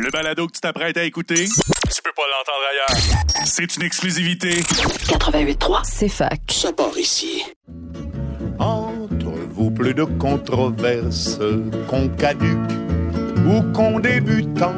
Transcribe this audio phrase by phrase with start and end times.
[0.00, 3.44] Le balado que tu t'apprêtes à écouter, tu peux pas l'entendre ailleurs.
[3.44, 4.60] C'est une exclusivité.
[4.60, 6.40] 88.3, c'est fac.
[6.50, 7.44] Ça part ici.
[8.58, 11.38] Entre vous, plus de controverses
[11.88, 12.58] qu'on caduque
[13.46, 14.74] ou qu'on débutant.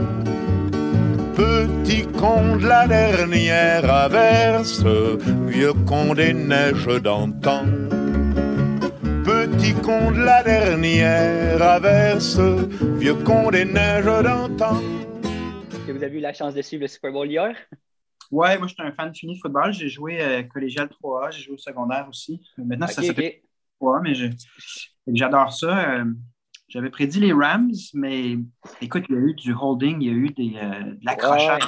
[1.37, 4.83] Petit con de la dernière averse,
[5.47, 7.67] vieux con des neiges d'antan.
[9.25, 12.41] Petit con de la dernière averse,
[12.99, 14.81] vieux con des neiges d'antan.
[15.97, 17.57] Vous avez eu la chance de suivre le Super Bowl hier?
[18.31, 19.73] Ouais, moi, je suis un fan fini de football.
[19.73, 22.41] J'ai joué euh, collégial 3A, j'ai joué au secondaire aussi.
[22.59, 23.35] Maintenant, ça s'appelle
[23.81, 23.89] ok.
[23.89, 25.91] 3A, mais j'adore ça.
[26.01, 26.05] Euh,
[26.69, 28.37] J'avais prédit les Rams, mais
[28.81, 31.63] écoute, il y a eu du holding, il y a eu des, euh, de l'accrochage.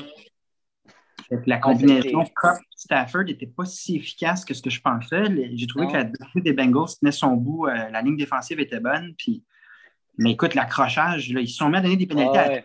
[1.46, 5.24] La combinaison c'était- Cup-Stafford n'était pas si efficace que ce que je pensais.
[5.54, 5.92] J'ai trouvé Non.
[5.92, 7.66] que la défense des Bengals tenait son bout.
[7.66, 9.14] la ligne défensive était bonne.
[9.18, 9.44] Puis...
[10.18, 12.38] Mais écoute, l'accrochage, ils se sont mis à donner des pénalités.
[12.38, 12.64] à- Ouais,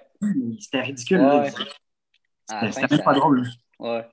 [0.60, 1.22] C'était ridicule.
[1.22, 1.50] Ouais.
[1.50, 3.48] C'était même ça- pas drôle.
[3.80, 4.06] Ouais.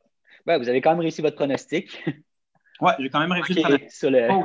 [0.47, 2.03] Ben, vous avez quand même réussi votre pronostic.
[2.81, 4.29] Ouais, j'ai quand même réussi le sur le...
[4.31, 4.45] Oh.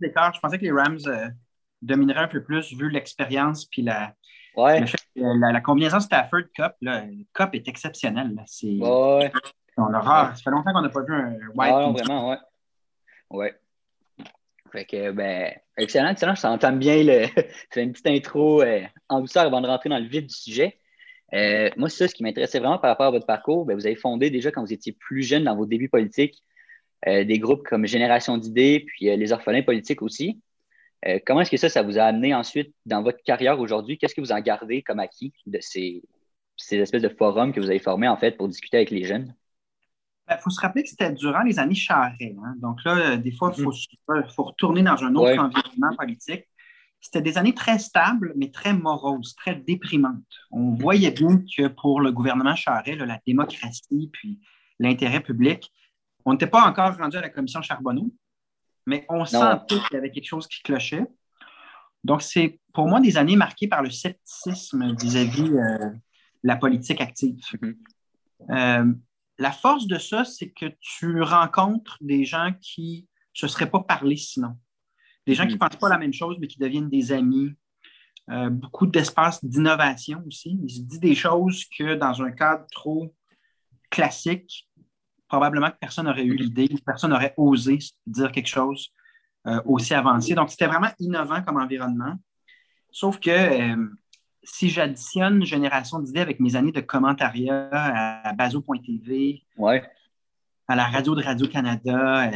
[0.00, 1.26] Je pensais que les Rams euh,
[1.82, 4.14] domineraient un peu plus vu l'expérience puis la,
[4.54, 4.78] Ouais.
[4.78, 6.74] le fait la, la combinaison Stafford Cup.
[7.52, 8.36] Est exceptionnel.
[8.36, 8.42] là.
[8.46, 9.32] C'est, Ouais.
[9.76, 10.36] on a rare.
[10.36, 11.72] Ça fait longtemps qu'on n'a pas vu un White.
[11.74, 12.36] Ah, non, vraiment, ouais.
[13.30, 13.54] Ouais.
[14.70, 16.36] Fait que, ben, excellent, excellent.
[16.36, 17.26] Ça entame bien le.
[17.72, 20.78] C'est une petite intro euh, en douceur avant de rentrer dans le vif du sujet.
[21.34, 23.86] Euh, moi, c'est ça, ce qui m'intéressait vraiment par rapport à votre parcours, ben, vous
[23.86, 26.42] avez fondé déjà quand vous étiez plus jeune dans vos débuts politiques
[27.06, 30.40] euh, des groupes comme Génération d'idées, puis euh, les orphelins politiques aussi.
[31.26, 33.98] Comment est-ce que ça, ça vous a amené ensuite dans votre carrière aujourd'hui?
[33.98, 36.02] Qu'est-ce que vous en gardez comme acquis de ces,
[36.56, 39.32] ces espèces de forums que vous avez formés en fait pour discuter avec les jeunes?
[40.28, 42.20] Il faut se rappeler que c'était durant les années Charest.
[42.20, 42.54] hein.
[42.60, 43.72] Donc là, des fois, il faut,
[44.34, 45.38] faut retourner dans un autre Ouais.
[45.38, 46.48] environnement politique.
[47.00, 50.24] C'était des années très stables, mais très moroses, très déprimantes.
[50.50, 54.40] On voyait bien que pour le gouvernement Charest, là, la démocratie puis
[54.78, 55.72] l'intérêt public,
[56.24, 58.12] on n'était pas encore rendu à la commission Charbonneau,
[58.86, 61.06] mais on sentait qu'il y avait quelque chose qui clochait.
[62.04, 65.90] Donc, c'est pour moi des années marquées par le scepticisme vis-à-vis euh,
[66.42, 67.40] la politique active.
[67.60, 67.76] Mhm.
[68.50, 68.92] Euh,
[69.38, 73.80] la force de ça, c'est que tu rencontres des gens qui ne se seraient pas
[73.80, 74.56] parlé sinon.
[75.28, 75.58] Des gens qui ne Mhm.
[75.68, 77.52] pensent pas la même chose, mais qui deviennent des amis.
[78.30, 80.58] Euh, beaucoup d'espace d'innovation aussi.
[80.62, 83.14] Il se dit des choses que dans un cadre trop
[83.90, 84.68] classique,
[85.28, 88.88] probablement que personne n'aurait eu l'idée ou personne n'aurait osé dire quelque chose
[89.46, 90.34] euh, aussi avancé.
[90.34, 92.14] Donc, c'était vraiment innovant comme environnement.
[92.90, 93.86] Sauf que euh,
[94.42, 99.82] si j'additionne Génération d'idées avec mes années de commentariat à Bazo.tv, Ouais.
[100.66, 102.30] à la radio de Radio-Canada,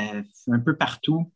[0.48, 1.30] un peu partout,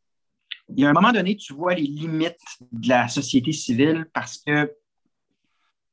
[0.68, 2.40] il y a un moment donné, tu vois les limites
[2.72, 4.72] de la société civile parce que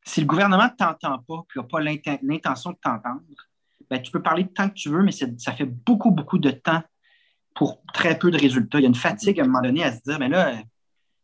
[0.05, 3.21] si le gouvernement ne t'entend pas et n'a pas l'inten- l'intention de t'entendre,
[3.89, 6.81] ben, tu peux parler tant que tu veux, mais ça fait beaucoup, beaucoup de temps
[7.55, 8.79] pour très peu de résultats.
[8.79, 10.61] Il y a une fatigue à un moment donné à se dire, mais là, euh,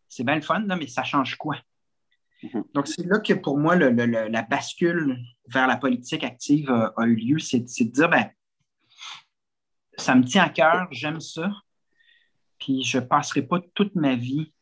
[0.08, 1.58] c'est bien le fun, là, mais ça change quoi?
[2.44, 2.64] Mhm.
[2.74, 5.18] Donc, c'est là que pour moi, le- le- le- la bascule
[5.48, 7.40] vers la politique active a, a eu lieu.
[7.40, 8.30] C'est c'est de dire, ben,
[9.98, 11.52] ça me tient à cœur, j'aime ça,
[12.60, 14.54] puis je ne passerai pas toute ma vie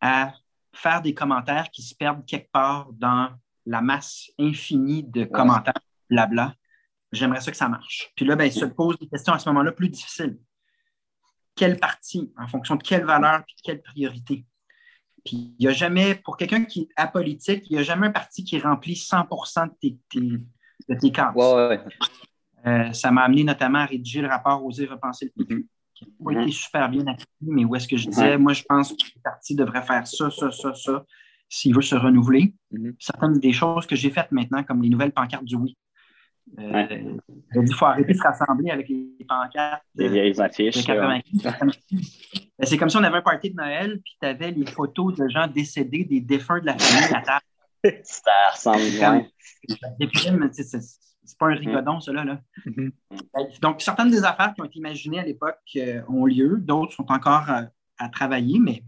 [0.00, 0.32] à
[0.72, 3.30] faire des commentaires qui se perdent quelque part dans
[3.66, 5.74] la masse infinie de commentaires,
[6.08, 6.54] blabla.
[7.12, 8.10] J'aimerais ça que ça marche.
[8.16, 10.38] Puis là, ben, il se pose des questions à ce moment-là plus difficiles.
[11.54, 14.46] Quel parti, en fonction de quelle valeur puis de quelle priorité?
[15.24, 18.12] Puis il n'y a jamais, pour quelqu'un qui est apolitique, il n'y a jamais un
[18.12, 21.34] parti qui remplit 100 de tes, tes- de tes cases.
[21.34, 21.84] Ouais, ouais.
[22.66, 25.68] Euh, ça m'a amené notamment à rédiger le rapport Oser repenser le PQ,
[25.98, 28.62] qui n'a pas été super bien accueilli, mais où est-ce que je disais, moi, je
[28.68, 31.04] pense que le parti devrait faire ça, ça, ça, ça,
[31.48, 32.54] s'il veut se renouveler.
[32.70, 32.94] Mhm.
[32.98, 35.76] Certaines des choses que j'ai faites maintenant, comme les nouvelles pancartes du oui.
[36.58, 36.88] Euh, Ouais.
[37.52, 39.82] J'ai dit, il faut arrêter de se rassembler avec les pancartes.
[39.94, 40.86] Les euh, vieilles affiches.
[40.86, 41.20] là.
[41.42, 41.78] 95.
[42.58, 45.14] Ben, C'est comme si on avait un party de Noël, puis tu avais les photos
[45.14, 48.00] de gens décédés, des défunts de la famille à table.
[48.02, 49.26] Ça ressemble bien.
[51.28, 52.40] C'est pas un rigodon, ça, là.
[52.64, 52.92] Mhm.
[53.60, 57.10] Donc, certaines des affaires qui ont été imaginées à l'époque euh, ont lieu, d'autres sont
[57.12, 57.66] encore à,
[57.98, 58.82] à travailler, mais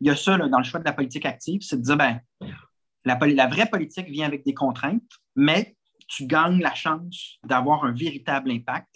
[0.00, 1.96] il y a ça là, dans le choix de la politique active, c'est de dire,
[1.96, 2.20] ben,
[3.04, 5.02] la, vraie politique vient avec des contraintes,
[5.36, 5.76] mais
[6.08, 8.90] tu gagnes la chance d'avoir un véritable impact,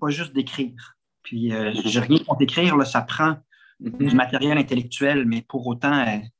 [0.00, 0.96] pas juste d'écrire.
[1.22, 3.36] Puis, euh, j'ai rien contre écrire, là, ça prend
[3.80, 6.30] du matériel intellectuel, mais pour autant, il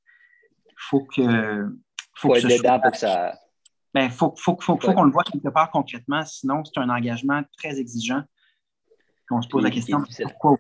[0.77, 1.67] faut que.
[2.15, 3.35] Faut que être dedans soit- pour que ça.
[3.95, 7.43] Ben, faut, faut, faut, faut qu'on le voit quelque part concrètement, sinon c'est un engagement
[7.57, 8.23] très exigeant.
[9.31, 10.57] on se pose la question pourquoi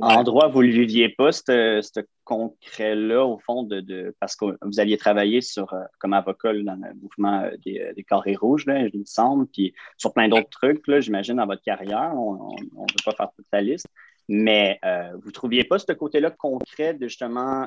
[0.00, 1.82] En, droit, vous ne le viviez pas, ce
[2.22, 6.94] concret-là, au fond, de, parce que vous aviez travaillé sur, euh, comme avocat dans le
[7.00, 10.50] mouvement euh, des, euh, des carrés rouges, là, il me semble, puis sur plein d'autres
[10.50, 12.12] trucs, j'imagine, dans votre carrière.
[12.14, 13.86] On ne peut pas faire toute la liste.
[14.30, 14.78] Mais
[15.14, 17.66] vous ne trouviez pas ce côté-là concret de justement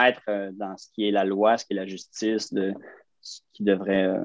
[0.00, 2.74] être dans ce qui est la loi, ce qui est la justice, de
[3.20, 4.16] ce qui devrait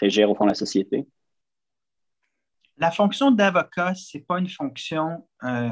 [0.00, 1.06] régir au fond la société?
[2.76, 5.70] la fonction d'avocat, ce n'est pas une fonction euh,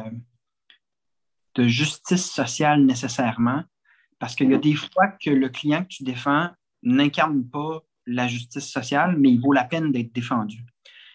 [1.54, 3.64] de justice sociale nécessairement,
[4.18, 6.48] parce qu'il y a des fois que le client que tu défends
[6.82, 10.64] n'incarne pas la justice sociale, mais il vaut la peine d'être défendu.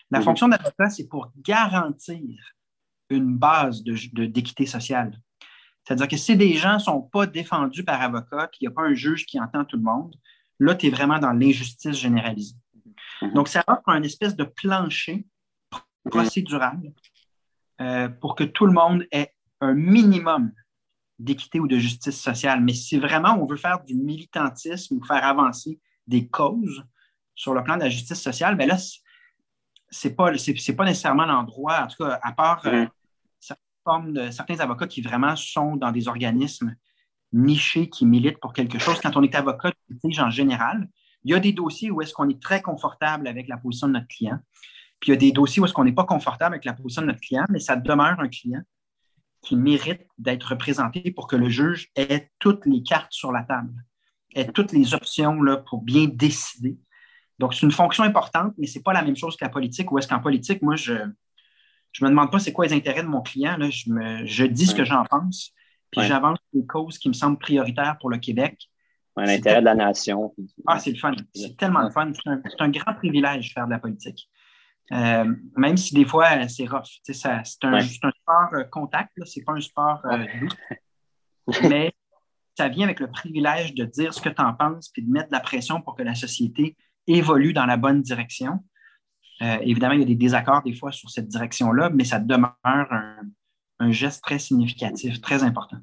[0.09, 2.55] La fonction d'avocat, c'est pour garantir
[3.09, 5.17] une base d'équité de, sociale.
[5.83, 8.83] C'est-à-dire que si des gens ne sont pas défendus par avocat, qu'il n'y a pas
[8.83, 10.15] un juge qui entend tout le monde,
[10.59, 12.56] là, tu es vraiment dans l'injustice généralisée.
[13.21, 13.33] Mhm.
[13.33, 15.25] Donc, ça offre un espèce de plancher
[16.06, 16.80] procédural
[17.81, 20.51] euh, pour que tout le monde ait un minimum
[21.19, 22.62] d'équité ou de justice sociale.
[22.62, 26.83] Mais si vraiment on veut faire du militantisme ou faire avancer des causes
[27.36, 31.83] sur le plan de la justice sociale, bien là, ce n'est pas, pas nécessairement l'endroit,
[31.83, 32.86] en tout cas, à part euh,
[34.07, 36.75] de, certains avocats qui vraiment sont dans des organismes
[37.33, 39.00] nichés qui militent pour quelque chose.
[39.01, 39.71] Quand on est avocat
[40.19, 40.88] en général,
[41.24, 43.94] il y a des dossiers où est-ce qu'on est très confortable avec la position de
[43.94, 44.39] notre client.
[45.00, 47.01] Puis il y a des dossiers où est-ce qu'on n'est pas confortable avec la position
[47.01, 48.62] de notre client, mais ça demeure un client
[49.41, 53.74] qui mérite d'être représenté pour que le juge ait toutes les cartes sur la table,
[54.35, 56.77] ait toutes les options là, pour bien décider.
[57.39, 59.91] Donc, c'est une fonction importante, mais ce n'est pas la même chose que la politique.
[59.91, 63.07] Ou est-ce qu'en politique, moi, je ne me demande pas c'est quoi les intérêts de
[63.07, 63.57] mon client.
[63.57, 63.69] Là.
[63.69, 65.53] Je, me, je dis ce que j'en pense,
[65.92, 68.69] puis j'avance les causes qui me semblent prioritaires pour le Québec.
[69.16, 70.34] L'intérêt de la nation.
[70.68, 71.12] Ah, c'est le fun.
[71.34, 72.12] C'est tellement le fun.
[72.13, 74.30] C'est un, un, grand privilège de faire de la politique.
[74.92, 76.86] Euh, même si des fois, c'est rough.
[77.04, 77.42] C'est un,
[77.74, 81.57] un, sport euh, contact, ce n'est pas un sport euh, doux.
[81.69, 81.94] mais
[82.57, 85.28] ça vient avec le privilège de dire ce que tu en penses puis de mettre
[85.28, 86.75] de la pression pour que la société
[87.06, 88.63] évolue dans la bonne direction.
[89.39, 93.22] évidemment, il y a des désaccords des fois sur cette direction-là, mais ça demeure un,
[93.79, 95.77] un, geste très significatif, très important.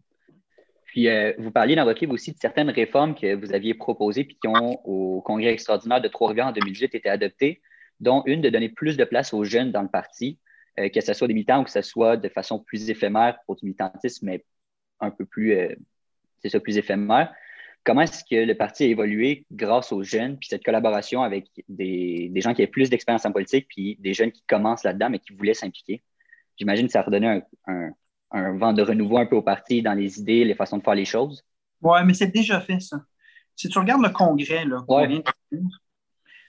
[0.87, 1.09] Puis,
[1.39, 4.47] vous parliez dans votre livre aussi de certaines réformes que vous aviez proposées puis qui
[4.47, 7.61] ont, au Congrès extraordinaire de Trois-Rivières en 2018, été adoptées
[8.01, 10.39] dont une de donner plus de place aux jeunes dans le parti,
[10.79, 13.57] euh, que ce soit des militants ou que ce soit de façon plus éphémère pour
[13.57, 14.45] du militantisme, mais
[15.01, 15.75] un peu plus, euh,
[16.43, 17.33] c'est ça, plus éphémère.
[17.85, 22.33] Comment est-ce que le parti a évolué grâce aux jeunes, puis cette collaboration avec des,
[22.37, 25.35] gens qui avaient plus d'expérience en politique, puis des jeunes qui commencent là-dedans, mais qui
[25.35, 26.03] voulaient s'impliquer?
[26.57, 30.19] J'imagine que ça a redonné un, vent de renouveau un peu au parti dans les
[30.19, 31.45] idées, les façons de faire les choses.
[31.83, 33.01] Oui, mais c'est déjà fait, ça.
[33.55, 34.85] Si tu regardes le congrès, là,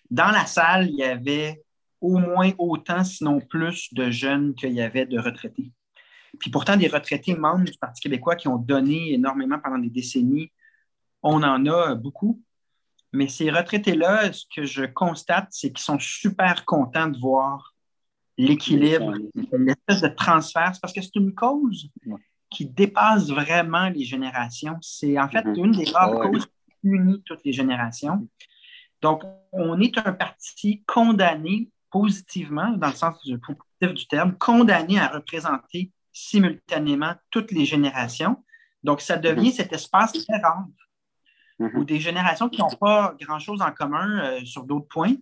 [0.09, 1.61] dans la salle, il y avait
[2.01, 5.71] au moins autant, sinon plus, de jeunes qu'il y avait de retraités.
[6.39, 10.51] Puis pourtant, des retraités membres du Parti québécois qui ont donné énormément pendant des décennies,
[11.23, 12.41] on en a beaucoup.
[13.13, 17.74] Mais ces retraités-là, ce que je constate, c'est qu'ils sont super contents de voir
[18.37, 19.13] l'équilibre,
[19.53, 20.71] l'espèce de transfert.
[20.73, 21.89] C'est parce que c'est une cause
[22.49, 24.77] qui dépasse vraiment les générations.
[24.81, 25.65] C'est en fait mm-hmm.
[25.65, 28.27] une des rares causes qui unit toutes les générations.
[29.01, 34.99] Donc, on est un parti condamné positivement, dans le sens du positif du terme, condamné
[34.99, 38.43] à représenter simultanément toutes les générations.
[38.83, 40.65] Donc, ça devient cet espace très rare
[41.59, 45.15] où des générations qui n'ont pas grand-chose en commun euh, sur d'autres points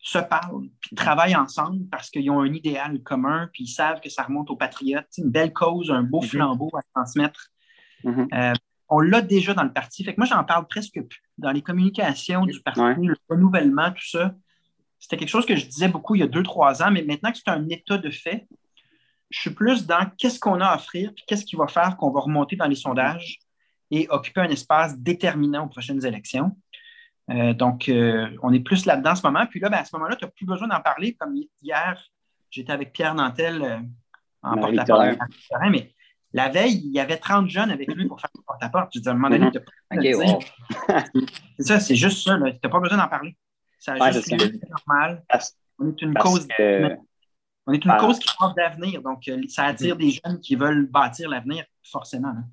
[0.00, 4.08] se parlent, puis travaillent ensemble parce qu'ils ont un idéal commun, puis ils savent que
[4.08, 5.06] ça remonte aux patriotes.
[5.18, 6.28] une belle cause, un beau mm-hmm.
[6.28, 7.48] flambeau à transmettre.
[8.04, 8.28] Mm-hmm.
[8.34, 8.54] Euh,
[8.88, 10.04] on l'a déjà dans le parti.
[10.04, 11.22] Fait que moi, j'en parle presque plus.
[11.36, 14.34] Dans les communications du parti, le renouvellement, tout ça,
[14.98, 17.30] c'était quelque chose que je disais beaucoup il y a deux, trois ans, mais maintenant
[17.30, 18.48] que c'est un état de fait,
[19.30, 22.10] je suis plus dans qu'est-ce qu'on a à offrir, puis qu'est-ce qui va faire qu'on
[22.10, 23.38] va remonter dans les sondages
[23.90, 26.56] et occuper un espace déterminant aux prochaines élections.
[27.30, 29.46] Euh, donc, euh, on est plus là-dedans en ce moment.
[29.46, 31.14] Puis là, ben, à ce moment-là, tu n'as plus besoin d'en parler.
[31.14, 32.02] Comme hier,
[32.50, 33.78] j'étais avec Pierre Nantel euh,
[34.42, 35.18] en porte-à-porte.
[35.70, 35.94] Mais
[36.32, 38.90] la veille, il y avait 30 jeunes avec lui pour faire le porte-à-porte.
[38.94, 41.02] Je disais, à un moment donné, tu pas
[41.58, 42.36] C'est ça, c'est juste ça.
[42.36, 43.36] Tu n'as pas besoin d'en parler.
[43.78, 44.32] Ça a juste
[44.68, 45.22] normal.
[45.78, 46.48] on est une cause.
[47.70, 49.02] On est une cause qui porte d'avenir.
[49.02, 52.28] Donc, ça attire des jeunes qui veulent bâtir l'avenir, forcément.
[52.28, 52.44] Hein.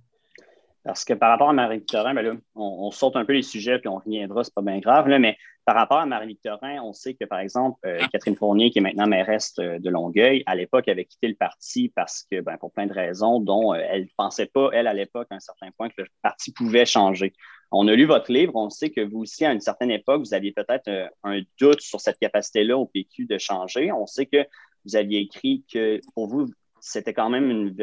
[0.86, 3.89] Parce que par rapport à Marie-Victorin, ben là, on, saute un peu les sujets puis
[3.89, 7.25] on reviendra, c'est pas bien grave, là, mais par rapport à Marie-Victorin, on sait que,
[7.25, 11.27] par exemple, euh, Catherine Fournier, qui est maintenant mairesse de Longueuil, à l'époque avait quitté
[11.27, 14.70] le parti parce que, ben, pour plein de raisons, dont euh, elle ne pensait pas,
[14.74, 17.34] elle, à l'époque, à un certain point, que le parti pouvait changer.
[17.72, 20.36] On a lu votre livre, on sait que vous aussi, à une certaine époque, vous
[20.36, 23.92] aviez peut-être euh, un doute sur cette capacité-là au PQ de changer.
[23.92, 24.46] On sait que
[24.86, 26.46] vous aviez écrit que pour vous,
[26.80, 27.75] c'était quand même une.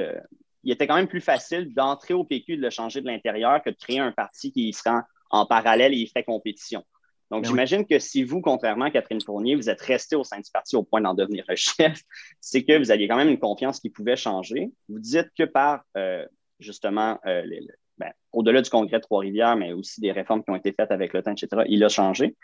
[0.64, 3.62] Il était quand même plus facile d'entrer au PQ et de le changer de l'intérieur
[3.62, 6.84] que de créer un parti qui sera en parallèle et il fait compétition.
[7.30, 10.38] Donc, ben j'imagine que si vous, contrairement à Catherine Fournier, vous êtes resté au sein
[10.38, 12.02] du parti au point d'en devenir le chef,
[12.40, 14.70] c'est que vous aviez quand même une confiance qui pouvait changer.
[14.88, 16.26] Vous dites que par, euh,
[16.60, 17.42] justement, euh,
[17.96, 21.14] ben, au-delà du congrès de Trois-Rivières, mais aussi des réformes qui ont été faites avec
[21.14, 22.36] le temps, etc., il a changé.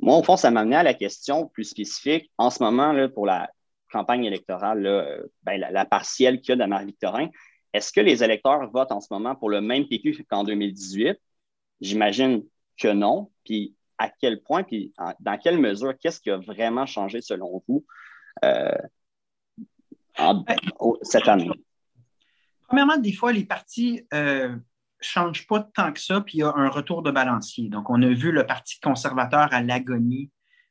[0.00, 2.30] Moi, au fond, ça m'a amené à la question plus spécifique.
[2.38, 3.50] En ce moment, là, pour la
[3.90, 7.28] campagne électorale, euh, ben, la, partielle qu'il y a de Marie-Victorin,
[7.72, 11.18] est-ce que les électeurs votent en ce moment pour le même PQ qu'en 2018?
[11.80, 12.44] J'imagine
[12.78, 13.30] que non.
[13.44, 17.84] Puis à quel point, puis dans quelle mesure, qu'est-ce qui a vraiment changé selon vous
[18.44, 18.70] euh,
[21.02, 21.50] cette année?
[22.68, 24.56] Premièrement, des fois, les partis ne euh,
[25.00, 27.68] changent pas tant que ça, puis il y a un retour de balancier.
[27.68, 30.30] Donc, on a vu le Parti conservateur à l'agonie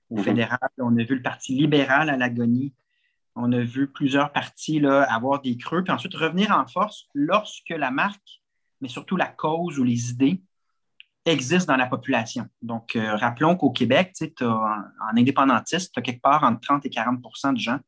[0.10, 0.24] au mhm.
[0.24, 2.74] fédéral, on a vu le Parti libéral à l'agonie,
[3.38, 7.70] on a vu plusieurs partis là, avoir des creux, puis ensuite revenir en force lorsque
[7.70, 8.41] la marque,
[8.82, 10.41] mais surtout la cause ou les idées
[11.25, 12.48] existe dans la population.
[12.62, 16.89] Donc, euh, rappelons qu'au Québec, en, en, indépendantiste, tu as quelque part entre 30 et
[16.89, 17.79] 40% de gens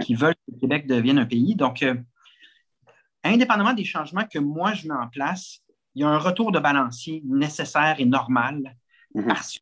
[0.00, 1.54] qui veulent que le Québec devienne un pays.
[1.54, 1.94] Donc, euh,
[3.24, 5.60] indépendamment des changements que moi je mets en place,
[5.94, 8.76] il y a un retour de balancier nécessaire et normal
[9.14, 9.26] mm-hmm.
[9.26, 9.58] parce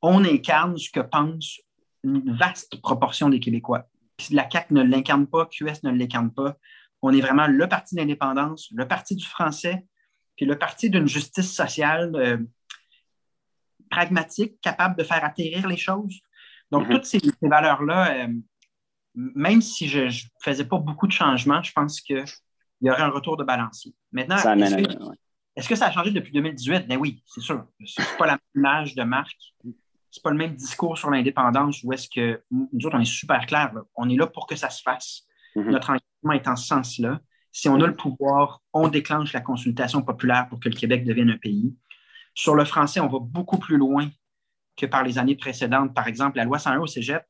[0.00, 1.60] qu'on incarne ce que pense
[2.04, 3.86] une vaste proportion des Québécois.
[4.18, 6.56] Si la CAQ ne l'incarne pas, QS ne l'incarne pas,
[7.02, 9.84] on est vraiment le parti d'indépendance, le parti du français,
[10.36, 12.38] puis le parti d'une justice sociale euh,
[13.90, 16.20] pragmatique, capable de faire atterrir les choses.
[16.70, 16.94] Donc, mhm.
[16.94, 18.28] toutes ces, valeurs-là, euh,
[19.14, 20.10] même si je ne
[20.42, 22.24] faisais pas beaucoup de changements, je pense qu'il
[22.80, 23.94] y aurait un retour de balancier.
[24.12, 24.36] Maintenant,
[25.54, 26.88] est-ce que, ça a changé depuis 2018?
[26.88, 27.66] Ben oui, c'est sûr.
[27.84, 29.36] Ce n'est pas la même image de marque.
[30.12, 33.04] Ce n'est pas le même discours sur l'indépendance où est-ce que nous autres, on est
[33.06, 33.72] super clairs.
[33.96, 35.22] On est là pour que ça se fasse.
[35.56, 35.70] Mhm.
[35.70, 37.18] Notre engagement est en ce sens-là.
[37.50, 41.30] Si on a le pouvoir, on déclenche la consultation populaire pour que le Québec devienne
[41.30, 41.74] un pays.
[42.34, 44.10] Sur le français, on va beaucoup plus loin
[44.76, 45.94] que par les années précédentes.
[45.94, 47.24] Par exemple, la loi 101 au cégep,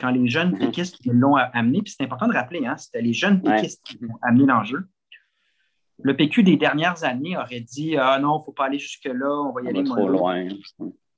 [0.00, 0.58] quand les jeunes mhm.
[0.58, 4.18] péquistes l'ont amené, puis c'est important de rappeler, hein, c'était les jeunes péquistes qui ont
[4.22, 4.88] amené l'enjeu.
[6.02, 9.42] Le PQ des dernières années aurait dit Ah non, il ne faut pas aller jusque-là,
[9.42, 10.48] on va y aller trop loin.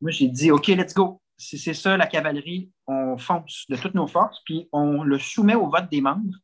[0.05, 1.21] Moi, j'ai dit OK, let's go.
[1.37, 5.57] Si c'est ça, la cavalerie, on fonce de toutes nos forces, puis on le soumet
[5.57, 6.39] au vote des membres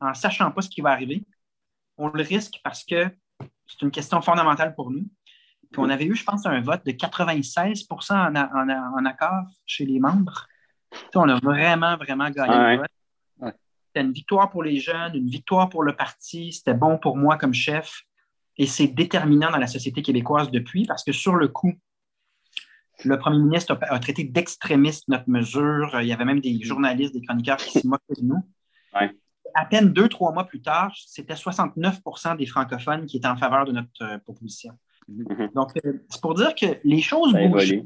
[0.00, 1.24] en sachant pas ce qui va arriver
[1.98, 3.08] on le risque parce que
[3.66, 5.06] c'est une question fondamentale pour nous.
[5.70, 10.46] Puis on avait eu, je pense, un vote de 96% en, accord chez les membres.
[11.14, 13.54] on a vraiment, vraiment gagné le vote.
[13.86, 16.52] C'était une victoire pour les jeunes, une victoire pour le parti.
[16.52, 18.02] C'était bon pour moi comme chef.
[18.58, 21.72] Et c'est déterminant dans la société québécoise depuis parce que sur le coup,
[23.04, 25.98] le premier ministre a, traité d'extrémiste notre mesure.
[26.00, 28.42] Il y avait même des journalistes, des chroniqueurs qui se moquaient de nous
[29.54, 33.64] à peine deux, trois mois plus tard, c'était 69% des francophones qui étaient en faveur
[33.64, 34.78] de notre euh, proposition.
[35.10, 35.52] Mm-hmm.
[35.54, 37.82] Donc, euh, c'est pour dire que les choses bougent.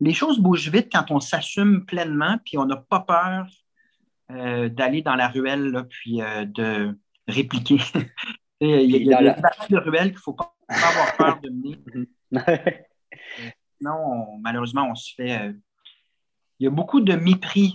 [0.00, 3.46] Les choses bougent vite quand on s'assume pleinement, puis on n'a pas peur
[4.32, 6.98] euh, d'aller dans la ruelle, puis de
[7.28, 7.78] répliquer.
[8.60, 11.78] il y a, la de ruelle qu'il ne faut pas, avoir peur de mener.
[13.82, 13.94] Mm-hmm.
[13.98, 15.54] Sinon, malheureusement, on se fait.
[16.58, 17.74] il y a beaucoup de mépris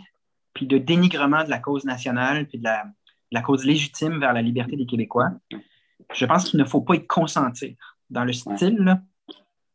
[0.58, 4.76] puis de dénigrement de la cause nationale, puis de la, cause légitime vers la liberté
[4.76, 5.30] des Québécois.
[6.12, 7.76] Je pense qu'il ne faut pas y consentir.
[8.10, 9.00] Dans le style,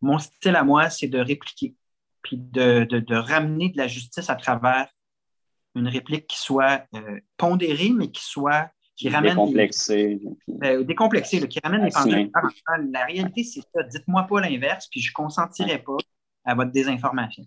[0.00, 1.76] mon style à moi, c'est de répliquer,
[2.22, 4.88] puis de, ramener de la justice à travers
[5.76, 10.20] une réplique qui soit euh, pondérée, mais qui soit qui ramène décomplexée,
[10.64, 12.30] euh, décomplexée qui ramène les pendules.
[12.90, 13.82] La réalité, c'est ça.
[13.84, 15.96] Dites-moi pas l'inverse, puis je ne consentirai pas
[16.44, 17.44] à votre désinformation.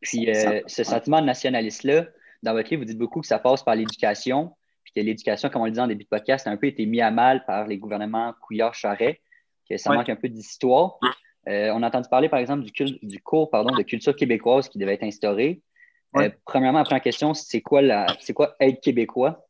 [0.00, 2.06] Puis euh, ce sentiment nationaliste-là,
[2.42, 4.52] dans votre livre, vous dites beaucoup que ça passe par l'éducation,
[4.82, 6.84] puis que l'éducation, comme on le dit en début de podcast, a un peu été
[6.86, 9.20] mis à mal par les gouvernements Couillard-Charret,
[9.68, 10.98] que ça manque un peu d'histoire.
[11.48, 14.78] Euh, on a entendu parler, par exemple, du, du cours pardon, de culture québécoise qui
[14.78, 15.62] devait être instauré.
[16.16, 19.46] Euh, premièrement, la première question, c'est quoi, la, c'est quoi être québécois?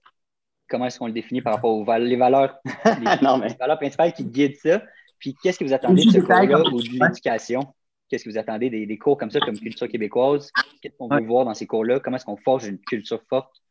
[0.68, 4.56] Comment est-ce qu'on le définit par rapport aux les valeurs, les, valeurs principales qui guident
[4.56, 4.82] ça?
[5.18, 7.74] Puis qu'est-ce que vous attendez de ce cours-là ou de l'éducation?
[8.08, 10.52] Qu'est-ce que vous attendez des, cours comme ça, comme culture québécoise?
[10.82, 12.00] Qu'est-ce qu'on veut voir dans ces cours-là?
[12.00, 13.62] Comment est-ce qu'on forge une culture forte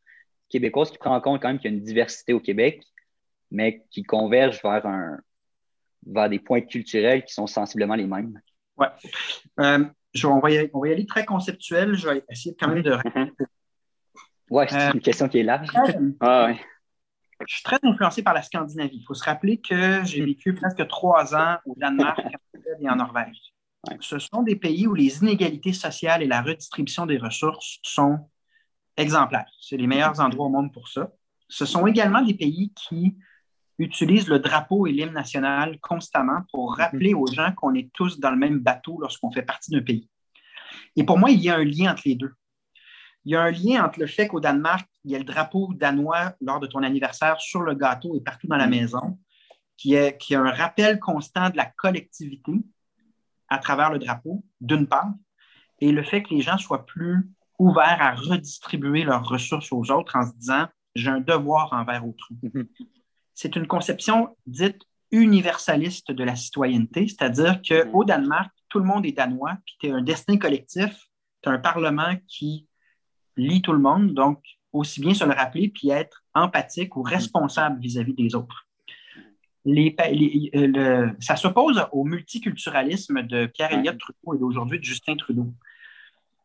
[0.50, 2.84] québécoise qui prend en compte quand même qu'il y a une diversité au Québec,
[3.52, 5.18] mais qui converge vers, un,
[6.06, 8.40] vers des points culturels qui sont sensiblement les mêmes?
[8.78, 8.88] Oui.
[9.60, 9.86] Euh,
[10.24, 11.96] on, va y aller, très conceptuel.
[11.96, 12.92] Je vais essayer quand même de.
[12.92, 13.32] Mm-hmm.
[14.50, 15.68] Oui, c'est une question qui est large.
[16.20, 16.60] Ah, ouais.
[17.48, 18.98] Je suis très influencé par la Scandinavie.
[18.98, 22.22] Il faut se rappeler que j'ai vécu presque trois ans au Danemark,
[22.80, 23.53] et en Norvège.
[24.00, 28.30] Ce sont des pays où les inégalités sociales et la redistribution des ressources sont
[28.96, 29.52] exemplaires.
[29.60, 31.12] C'est les meilleurs endroits au monde pour ça.
[31.50, 33.18] Ce sont également des pays qui
[33.80, 38.32] utilisent le drapeau et l'hymne national constamment pour rappeler aux gens qu'on est tous dans
[38.32, 40.10] le même bateau lorsqu'on fait partie d'un pays.
[40.96, 42.34] Et pour moi, il y a un lien entre les deux.
[43.26, 45.74] Il y a un lien entre le fait qu'au Danemark, il y a le drapeau
[45.74, 49.18] danois lors de ton anniversaire sur le gâteau et partout dans la maison,
[49.78, 52.54] qui est, qui est un rappel constant de la collectivité
[53.54, 55.14] à travers le drapeau, d'une part,
[55.80, 57.30] et le fait que les gens soient plus
[57.60, 62.38] ouverts à redistribuer leurs ressources aux autres en se disant j'ai un devoir envers autrui.
[62.42, 62.68] Mhm.
[63.34, 64.82] C'est une conception dite
[65.12, 68.06] universaliste de la citoyenneté, c'est-à-dire qu'au mhm.
[68.06, 71.08] Danemark, tout le monde est danois, puis tu es un destin collectif,
[71.42, 72.68] tu as un parlement qui
[73.38, 74.42] lit tout le monde, donc
[74.72, 78.68] aussi bien se le rappeler puis être empathique ou responsable vis-à-vis des autres.
[79.66, 85.54] Euh, ça s'oppose au multiculturalisme de Pierre-Éliott Trudeau et d'aujourd'hui de Justin Trudeau.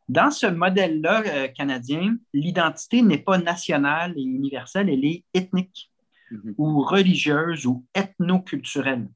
[0.09, 5.91] Dans ce modèle-là euh, canadien, l'identité n'est pas nationale et universelle, elle est ethnique
[6.31, 6.55] mm-hmm.
[6.57, 9.09] ou religieuse ou ethnoculturelle.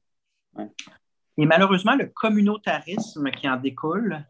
[1.37, 4.23] Et malheureusement, le communautarisme qui en découle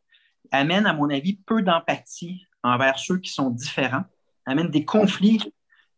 [0.51, 4.05] amène, à mon avis, peu d'empathie envers ceux qui sont différents,
[4.45, 5.39] amène des conflits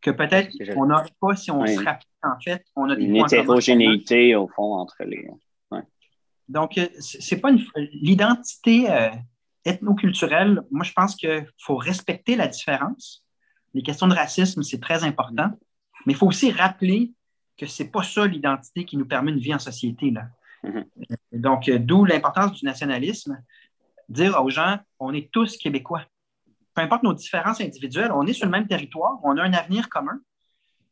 [0.05, 3.15] que peut-être on n'aurait pas si on se rappelait, en fait, on a des Une
[3.15, 5.27] hétérogénéité, au fond, entre les.
[6.47, 7.65] Donc, euh, c'est pas une...
[7.91, 9.09] l'identité euh,
[9.65, 10.61] ethnoculturelle.
[10.69, 13.25] Moi, je pense qu'il faut respecter la différence.
[13.73, 15.49] Les questions de racisme, c'est très important.
[16.05, 17.13] Mais il faut aussi rappeler
[17.57, 20.11] que c'est pas ça l'identité qui nous permet une vie en société.
[20.11, 20.27] Là.
[20.63, 20.85] Mm-hmm.
[21.31, 23.43] Donc, euh, d'où l'importance du nationalisme.
[24.07, 26.05] Dire aux gens, on est tous québécois
[26.75, 29.89] peu importe nos différences individuelles, on est sur le même territoire, on a un avenir
[29.89, 30.19] commun,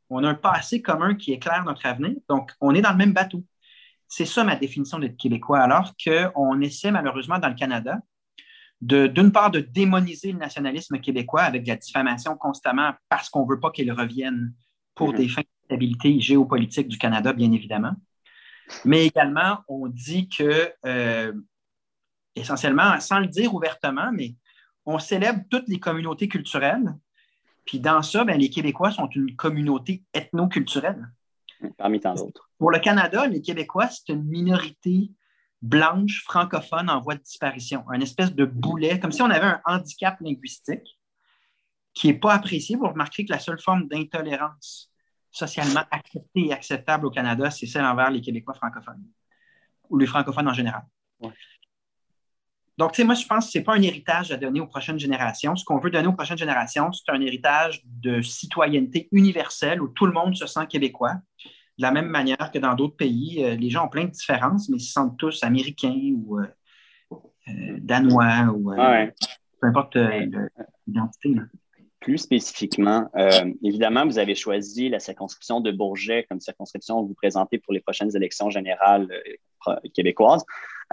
[0.09, 3.13] on a un passé commun qui éclaire notre avenir, donc on est dans le même
[3.13, 3.43] bateau.
[4.07, 7.99] C'est ça ma définition d'être québécois, alors qu'on essaie malheureusement dans le Canada
[8.83, 13.49] d'une part de démoniser le nationalisme québécois avec de la diffamation constamment parce qu'on ne
[13.49, 14.53] veut pas qu'il revienne
[14.93, 15.17] pour mm-hmm.
[15.17, 17.93] des fins de stabilité géopolitique du Canada, bien évidemment.
[18.83, 21.33] Mais également, on dit que, euh,
[22.35, 24.35] essentiellement, sans le dire ouvertement, mais
[24.85, 26.95] on célèbre toutes les communautés culturelles.
[27.65, 31.07] Puis dans ça, ben, les Québécois sont une communauté ethno-culturelle.
[31.77, 32.49] Parmi tant d'autres.
[32.57, 35.11] Pour le Canada, les Québécois, c'est une minorité
[35.61, 39.61] blanche francophone en voie de disparition, un espèce de boulet, comme si on avait un
[39.65, 40.99] handicap linguistique
[41.93, 42.75] qui n'est pas apprécié.
[42.75, 44.91] Vous remarquer que la seule forme d'intolérance
[45.31, 49.03] socialement acceptée et acceptable au Canada, c'est celle envers les Québécois francophones
[49.89, 50.83] ou les francophones en général.
[52.77, 54.67] Donc, tu sais, moi, je pense que ce n'est pas un héritage à donner aux
[54.67, 55.55] prochaines générations.
[55.55, 60.07] Ce qu'on veut donner aux prochaines générations, c'est un héritage de citoyenneté universelle où tout
[60.07, 61.13] le monde se sent québécois.
[61.77, 64.69] De la même manière que dans d'autres pays, euh, les gens ont plein de différences,
[64.69, 66.47] mais ils se sentent tous américains ou euh,
[67.47, 69.95] euh, danois ou peu importe
[70.87, 71.35] l'identité.
[71.99, 73.09] Plus spécifiquement,
[73.63, 77.79] évidemment, vous avez choisi la circonscription de Bourget comme circonscription que vous présentez pour les
[77.79, 79.07] prochaines élections générales
[79.93, 80.43] québécoises.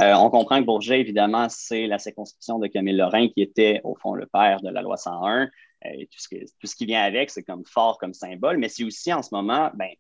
[0.01, 3.95] Euh, on comprend que Bourget, évidemment, c'est la circonscription de Camille Lorrain qui était, au
[3.95, 5.43] fond, le père de la loi 101.
[5.43, 5.49] Euh,
[5.85, 9.23] et tout ce, qui vient avec, c'est comme fort comme symbole, mais c'est aussi en
[9.23, 9.91] ce moment, ben,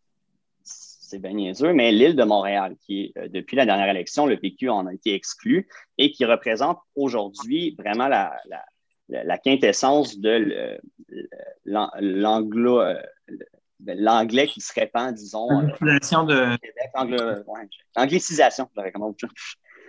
[0.63, 4.71] c'est bien niaiseux, mais l'île de Montréal, qui, euh, depuis la dernière élection, le PQ
[4.71, 8.33] en a été exclu et qui représente aujourd'hui vraiment la,
[9.39, 10.79] quintessence de
[11.65, 12.81] l'anglo
[13.87, 15.49] l'anglais qui se répand, disons.
[15.81, 16.57] L'anglicisation de.
[17.97, 19.17] L'anglicisation, comment vous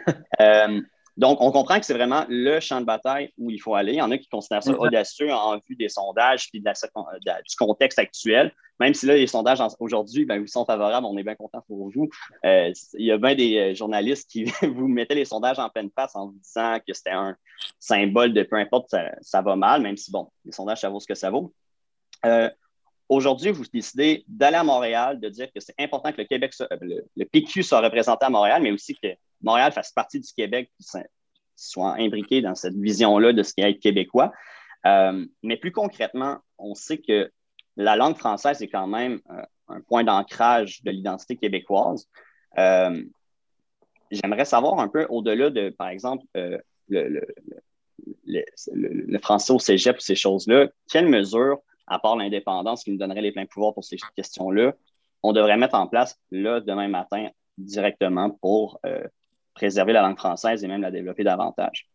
[0.40, 0.82] euh,
[1.18, 3.94] donc, on comprend que c'est vraiment le champ de bataille où il faut aller.
[3.94, 8.00] Il y en a qui considèrent ça audacieux en vue des sondages et du contexte
[8.00, 8.54] actuel.
[8.80, 11.92] Même si là, les sondages aujourd'hui ben, vous sont favorables, on est bien content pour
[11.92, 12.10] vous.
[12.46, 15.92] Euh, il y a bien des euh, journalistes qui vous mettaient les sondages en pleine
[15.94, 17.36] face en vous disant que c'était un
[17.80, 21.08] symbole de peu importe, ça, va mal, même si, bon, les sondages, ça vaut ce
[21.08, 21.54] que ça vaut.
[23.12, 27.26] Aujourd'hui, vous décidez d'aller à Montréal, de dire que c'est important que le Québec, le,
[27.26, 29.10] PQ soit représenté à Montréal, mais aussi que
[29.44, 30.72] Montréal fasse partie du Québec,
[31.56, 34.32] soit imbriqué dans cette vision-là de ce qu'est être québécois.
[34.86, 37.32] Euh, mais plus concrètement, on sait que
[37.78, 42.10] la langue française est quand même euh, un point d'ancrage de l'identité québécoise.
[42.58, 43.04] Euh,
[44.10, 46.26] j'aimerais savoir un peu au-delà de, par exemple,
[46.90, 47.22] le,
[48.26, 53.22] le, français au cégep ou ces choses-là, quelles mesures, à part l'indépendance qui nous donnerait
[53.22, 54.74] les pleins pouvoirs pour ces questions-là,
[55.24, 58.80] on devrait mettre en place là, demain matin directement pour
[59.54, 61.88] préserver la langue française et même la développer davantage.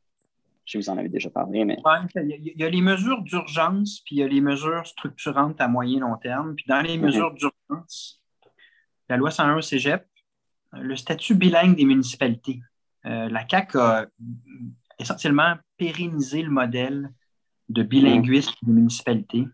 [0.65, 1.79] Je sais que vous en avez déjà parlé, mais.
[2.17, 5.99] il, y a, les mesures d'urgence, puis il y a les mesures structurantes à moyen
[5.99, 6.57] et long terme.
[6.57, 7.05] Puis dans les mhm.
[7.05, 8.21] mesures d'urgence,
[9.09, 10.05] la loi 101 au cégep,
[10.73, 12.61] le statut bilingue des municipalités.
[13.07, 14.07] Euh, la CAQ a
[14.99, 17.13] essentiellement pérennisé le modèle
[17.69, 19.47] de bilinguisme des municipalités.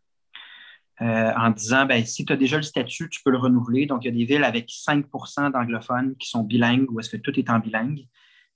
[1.00, 3.87] Euh, en disant ben, si tu as déjà le statut, tu peux le renouveler.
[3.87, 7.16] Donc, il y a des villes avec 5% d'anglophones qui sont bilingues ou est-ce que
[7.16, 8.07] tout est en bilingue.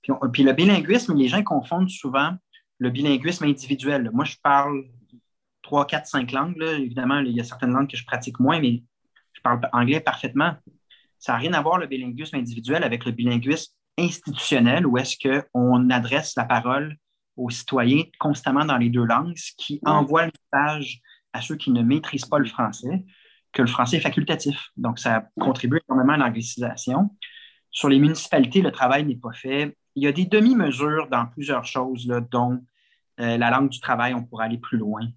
[0.01, 2.35] Puis, puis, le bilinguisme, les gens confondent souvent
[2.79, 4.11] le bilinguisme individuel.
[4.13, 4.85] Moi, je parle
[5.63, 6.61] 3, 4, 5 langues.
[6.61, 8.83] Évidemment, il y a certaines langues que je pratique moins, mais
[9.33, 10.55] je parle anglais parfaitement.
[11.19, 15.89] Ça n'a rien à voir le bilinguisme individuel avec le bilinguisme institutionnel où est-ce qu'on
[15.89, 16.97] adresse la parole
[17.35, 21.01] aux citoyens constamment dans les deux langues, ce qui envoie le message
[21.33, 23.05] à ceux qui ne maîtrisent pas le français
[23.53, 24.69] que le français est facultatif.
[24.77, 27.09] Donc, ça contribue énormément à l'anglicisation.
[27.71, 29.75] Sur les municipalités, le travail n'est pas fait.
[29.95, 32.61] Il y a des demi-mesures dans plusieurs choses, dont
[33.19, 35.07] euh, la langue du travail, on pourrait aller plus loin.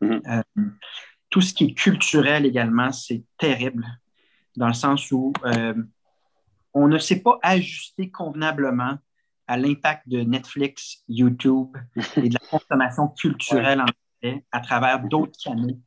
[0.00, 0.42] Mm-hmm.
[0.58, 0.62] Euh,
[1.30, 3.84] tout ce qui est culturel également, c'est terrible,
[4.56, 5.74] dans le sens où euh,
[6.74, 8.98] on ne sait pas ajuster convenablement
[9.46, 11.76] à l'impact de Netflix, YouTube
[12.16, 13.86] et de la consommation culturelle en
[14.52, 15.78] à travers d'autres canaux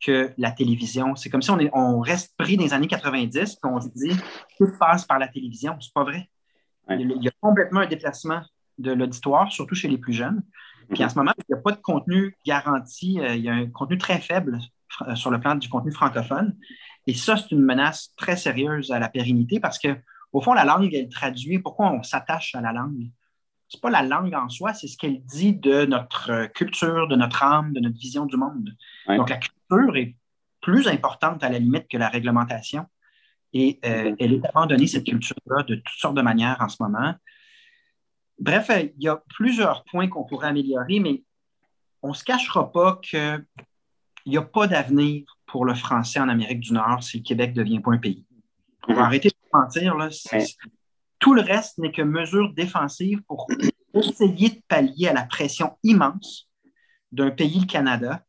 [0.00, 1.14] que la télévision.
[1.14, 3.88] C'est comme si on, est, on reste pris dans les années 90 et on se
[3.94, 4.16] dit
[4.58, 5.76] tout passe par la télévision.
[5.80, 6.28] C'est pas vrai.
[6.88, 8.42] Il, y a complètement un déplacement
[8.78, 10.42] de l'auditoire, surtout chez les plus jeunes.
[10.90, 13.20] Puis en ce moment, il n'y a pas de contenu garanti.
[13.20, 14.58] Euh, il y a un contenu très faible
[15.06, 16.56] euh, sur le plan du contenu francophone.
[17.06, 19.96] Et ça, c'est une menace très sérieuse à la pérennité parce que,
[20.32, 21.60] au fond, la langue, elle traduit.
[21.60, 23.10] Pourquoi on s'attache à la langue?
[23.70, 27.44] C'est pas la langue en soi, c'est ce qu'elle dit de notre culture, de notre
[27.44, 28.76] âme, de notre vision du monde.
[29.06, 30.16] Donc, la culture est
[30.60, 32.86] plus importante à la limite que la réglementation.
[33.52, 37.14] Et euh, elle est abandonnée, cette culture-là, de toutes sortes de manières en ce moment.
[38.38, 41.22] Bref, euh, il y a plusieurs points qu'on pourrait améliorer, mais
[42.02, 43.44] on ne se cachera pas qu'il
[44.26, 47.62] n'y a pas d'avenir pour le français en Amérique du Nord si le Québec ne
[47.62, 48.24] devient pas un pays.
[48.88, 49.96] On va arrêter de mentir.
[49.96, 50.08] Là,
[51.20, 53.46] tout le reste n'est que mesure défensive pour
[53.94, 56.48] essayer de pallier à la pression immense
[57.12, 58.24] d'un pays, le Canada,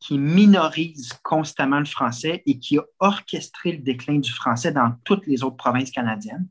[0.00, 5.26] qui minorise constamment le français et qui a orchestré le déclin du français dans toutes
[5.26, 6.46] les autres provinces canadiennes.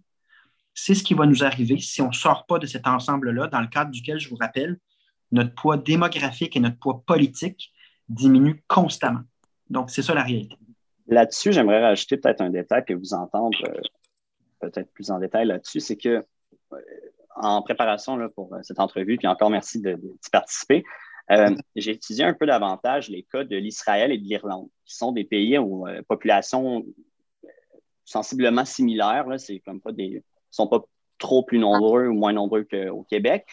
[0.73, 3.61] C'est ce qui va nous arriver si on ne sort pas de cet ensemble-là, dans
[3.61, 4.77] le cadre duquel, je vous rappelle,
[5.31, 7.71] notre poids démographique et notre poids politique
[8.09, 9.23] diminuent constamment.
[9.69, 10.57] Donc, c'est ça la réalité.
[11.07, 13.79] Là-dessus, j'aimerais rajouter peut-être un détail que vous entendre euh,
[14.59, 16.23] peut-être plus en détail là-dessus, c'est que
[16.73, 16.77] euh,
[17.35, 20.83] en préparation pour euh, cette entrevue, puis encore merci d'y participer,
[21.31, 25.11] euh, j'ai étudié un peu davantage les cas de l'Israël et de l'Irlande, qui sont
[25.11, 26.83] des pays où population
[28.05, 30.81] sensiblement similaires, c'est comme pas des, sont pas
[31.17, 33.45] trop plus nombreux ou moins nombreux qu'au Québec,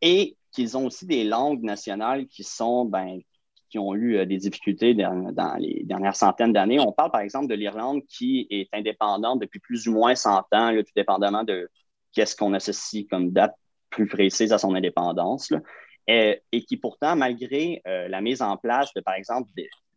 [0.00, 3.20] et qu'ils ont aussi des langues nationales qui sont ben,
[3.68, 6.80] qui ont eu euh, des difficultés dans, les dernières centaines d'années.
[6.80, 10.74] On parle par exemple de l'Irlande qui est indépendante depuis plus ou moins 100 ans,
[10.76, 11.70] tout dépendamment de
[12.12, 13.54] qu'est-ce qu'on associe comme date
[13.90, 15.52] plus précise à son indépendance.
[16.06, 19.50] et, qui pourtant, malgré euh, la mise en place de, par exemple,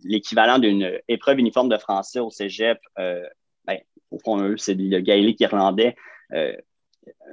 [0.04, 3.24] l'équivalent d'une épreuve uniforme de français au cégep, euh,
[3.66, 3.80] ben,
[4.10, 5.96] au fond, c'est le gaélique irlandais,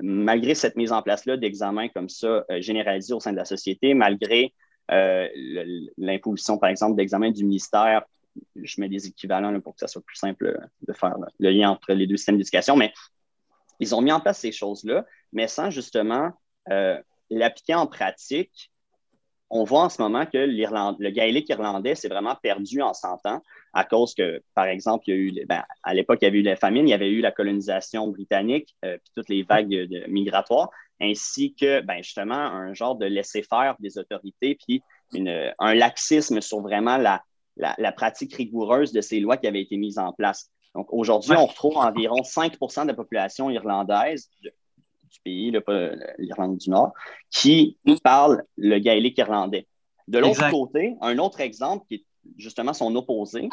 [0.00, 4.52] malgré cette mise en place-là d'examens comme ça généralisés au sein de la société, malgré
[4.90, 5.28] euh,
[5.96, 8.04] l'imposition, par exemple, d'examen du ministère,
[8.56, 11.92] je mets des équivalents pour que ça soit plus simple de faire le lien entre
[11.92, 12.92] les deux systèmes d'éducation, mais
[13.80, 16.32] ils ont mis en place ces choses-là, mais sans justement
[16.70, 18.70] euh, l'appliquer en pratique.
[19.50, 23.42] On voit en ce moment que le gaélique irlandais s'est vraiment perdu en 100 ans
[23.72, 26.38] à cause que, par exemple, il y a eu, ben, à l'époque, il y avait
[26.38, 29.88] eu la famine, il y avait eu la colonisation britannique, euh, puis toutes les vagues
[30.08, 34.82] migratoires ainsi que ben, justement un genre de laisser-faire des autorités, puis
[35.14, 37.22] un laxisme sur vraiment la,
[37.56, 40.50] la, pratique rigoureuse de ces lois qui avaient été mises en place.
[40.74, 44.28] Donc aujourd'hui, on retrouve environ 5% de la population irlandaise
[45.08, 45.52] du pays,
[46.18, 46.92] l'Irlande du Nord,
[47.30, 49.66] qui parle le gaélique irlandais.
[50.08, 52.04] De l'autre côté, un autre exemple qui est
[52.36, 53.48] justement son opposé,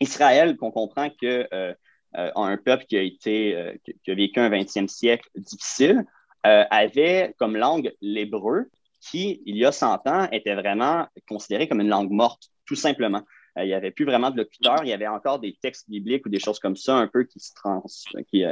[0.00, 1.74] Israël, qu'on comprend que euh,
[2.16, 6.04] euh, un peuple qui a été euh, qui a vécu un 20e siècle difficile,
[6.42, 11.90] avait comme langue l'hébreu, qui, il y a 100 ans, était vraiment considéré comme une
[11.90, 13.22] langue morte, tout simplement.
[13.56, 16.30] Il n'y avait plus vraiment de locuteurs, il y avait encore des textes bibliques ou
[16.30, 17.84] des choses comme ça, un peu qui se, trans,
[18.30, 18.42] qui,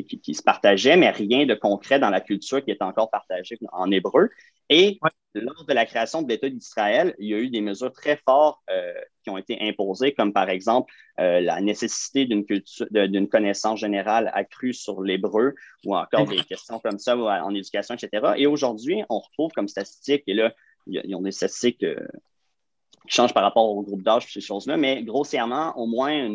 [0.00, 3.90] qui, se partageaient, mais rien de concret dans la culture qui est encore partagée en
[3.90, 4.30] hébreu.
[4.70, 4.98] Et
[5.34, 8.60] lors de la création de l'État d'Israël, il y a eu des mesures très fortes
[8.70, 12.44] euh, qui ont été imposées, comme par exemple euh, la nécessité d'une
[12.90, 18.32] d'une connaissance générale accrue sur l'hébreu ou encore des questions comme ça en éducation, etc.
[18.36, 20.54] Et aujourd'hui, on retrouve comme statistique, et là,
[20.86, 22.06] ils ont des statistiques euh,
[23.08, 26.30] qui changent par rapport au groupe d'âge, ces choses-là, mais grossièrement, au moins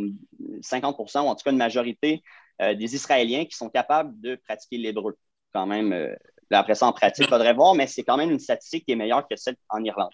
[0.62, 2.24] 50% ou en tout cas une majorité
[2.62, 5.18] euh, des Israéliens qui sont capables de pratiquer l'hébreu.
[5.54, 6.16] Quand même, euh,
[6.52, 8.96] après ça, en pratique, il faudrait voir, mais c'est quand même une statistique qui est
[8.96, 10.12] meilleure que celle en Irlande.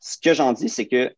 [0.00, 1.14] Ce que j'en dis, c'est que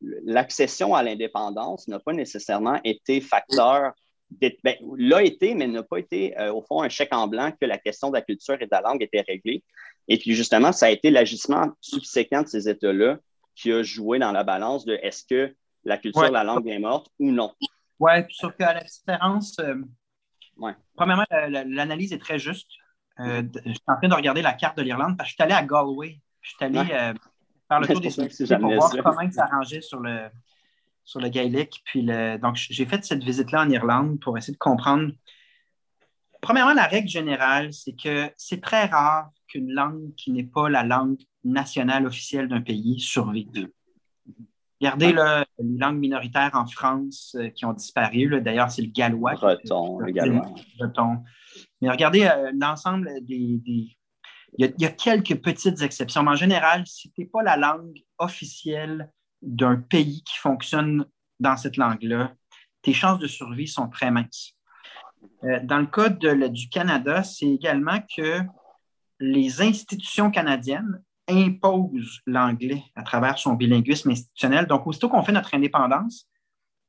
[0.00, 3.92] l'accession à l'indépendance n'a pas nécessairement été facteur,
[4.30, 4.52] ben,
[4.98, 7.78] l'a été, mais n'a pas été, euh, au fond, un chèque en blanc que la
[7.78, 9.64] question de la culture et de la langue était réglée.
[10.06, 13.18] Et puis, justement, ça a été l'agissement subséquent de ces États-là
[13.54, 16.78] qui a joué dans la balance de est-ce que la culture, et la langue est
[16.78, 17.52] morte ou non.
[18.00, 19.82] Oui, sauf qu'à la différence, euh,
[20.94, 22.70] premièrement, l'analyse est très juste.
[23.20, 25.42] Euh, je suis en train de regarder la carte de l'Irlande parce que je suis
[25.42, 26.20] allé à Galway.
[26.40, 27.14] Je suis allé euh,
[27.68, 30.28] faire le tour des sociétés pour voir comment ça arrangeait sur le,
[31.04, 31.82] sur le gaélique.
[31.84, 32.04] Puis
[32.40, 35.10] donc, j'ai fait cette visite-là en Irlande pour essayer de comprendre.
[36.40, 40.84] Premièrement, la règle générale, c'est que c'est très rare qu'une langue qui n'est pas la
[40.84, 43.68] langue nationale officielle d'un pays survive.
[44.80, 48.40] Regardez les langues minoritaires en France euh, qui ont disparu.
[48.40, 49.32] D'ailleurs, c'est le gallois.
[49.34, 50.48] Breton, le gallois.
[50.78, 51.24] Breton.
[51.80, 53.60] Mais regardez euh, l'ensemble des.
[54.56, 56.22] Il, y a, quelques petites exceptions.
[56.22, 59.10] Mais en général, si tu n'es pas la langue officielle
[59.42, 61.04] d'un pays qui fonctionne
[61.38, 62.32] dans cette langue-là,
[62.82, 64.54] tes chances de survie sont très minces.
[65.44, 68.40] Euh, dans le cas du Canada, c'est également que
[69.20, 74.66] les institutions canadiennes impose l'anglais à travers son bilinguisme institutionnel.
[74.66, 76.26] Donc, aussitôt qu'on fait notre indépendance,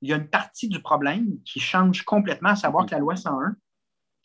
[0.02, 3.16] il y a une partie du problème qui change complètement, à savoir que la loi
[3.16, 3.56] 101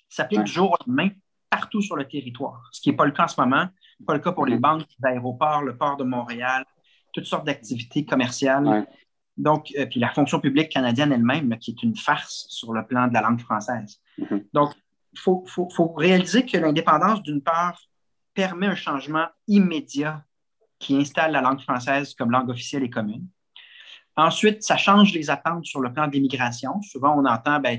[0.08, 1.10] s'applique du jour au lendemain
[1.50, 3.68] partout sur le territoire, ce qui n'est pas le cas en ce moment,
[4.06, 6.64] pas le cas pour les banques, l'aéroport, le port de Montréal,
[7.12, 8.86] toutes sortes d'activités commerciales.
[9.36, 13.08] Donc, euh, puis la fonction publique canadienne elle-même, qui est une farce sur le plan
[13.08, 14.00] de la langue française.
[14.18, 14.46] Mm-hmm.
[14.52, 14.74] Donc,
[15.12, 17.80] il faut, réaliser que l'indépendance, d'une part,
[18.34, 20.24] permet un changement immédiat
[20.78, 23.26] qui installe la langue française comme langue officielle et commune.
[24.16, 26.80] Ensuite, ça change les attentes sur le plan de l'immigration.
[26.82, 27.78] Souvent, on entend, ben,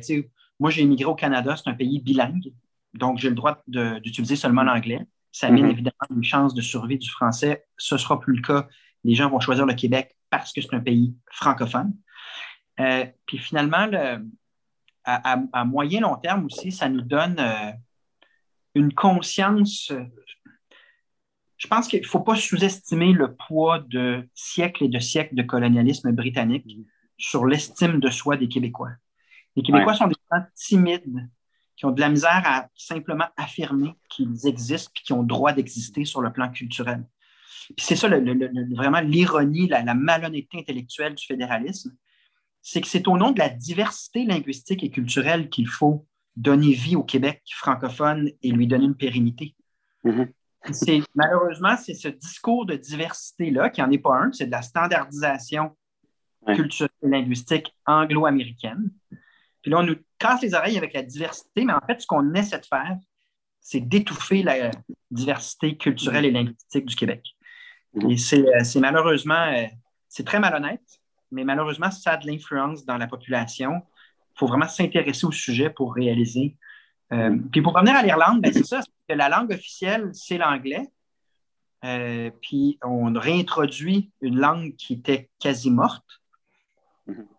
[0.60, 2.52] moi, j'ai immigré au Canada, c'est un pays bilingue,
[2.94, 5.06] donc j'ai le droit d'utiliser seulement l'anglais.
[5.32, 5.72] Ça amène mm-hmm.
[5.72, 7.66] évidemment une chance de survie du français.
[7.78, 8.68] Ce ne sera plus le cas.
[9.04, 11.94] Les gens vont choisir le Québec parce que c'est un pays francophone.
[12.80, 13.88] Euh, puis finalement,
[15.04, 17.72] à, moyen long terme aussi, ça nous donne euh,
[18.76, 19.92] une conscience
[21.58, 25.44] je pense qu'il ne faut pas sous-estimer le poids de siècles et de siècles de
[25.44, 26.84] colonialisme britannique mm.
[27.18, 28.92] sur l'estime de soi des Québécois.
[29.56, 31.30] Les Québécois sont des gens timides
[31.78, 35.54] qui ont de la misère à simplement affirmer qu'ils existent et qu'ils ont le droit
[35.54, 37.06] d'exister sur le plan culturel.
[37.78, 41.96] C'est ça vraiment l'ironie, la, malhonnêteté intellectuelle du fédéralisme,
[42.62, 46.96] c'est que c'est au nom de la diversité linguistique et culturelle qu'il faut donner vie
[46.96, 49.56] au Québec francophone et lui donner une pérennité.
[50.04, 50.28] Mm-hmm
[51.16, 55.76] malheureusement, c'est ce discours de diversité-là, qui n'en est pas un, c'est de la standardisation
[56.48, 58.92] culturelle et linguistique anglo-américaine.
[59.62, 62.34] Puis là, on nous casse les oreilles avec la diversité, mais en fait, ce qu'on
[62.34, 62.98] essaie de faire,
[63.60, 64.70] c'est d'étouffer la
[65.10, 67.24] diversité culturelle et linguistique du Québec.
[68.02, 69.66] Et euh, c'est malheureusement, euh,
[70.08, 70.84] c'est très malhonnête,
[71.32, 73.82] mais malheureusement, ça a de l'influence dans la population.
[74.36, 76.58] Il faut vraiment s'intéresser au sujet pour réaliser
[77.14, 80.90] euh, puis pour revenir à l'Irlande, ben, c'est ça, la langue officielle, c'est l'anglais.
[81.84, 86.22] Euh, puis on réintroduit une langue qui était quasi morte.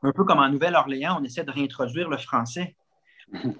[0.02, 2.76] Un peu comme en Nouvelle-Orléans, on essaie de réintroduire le français.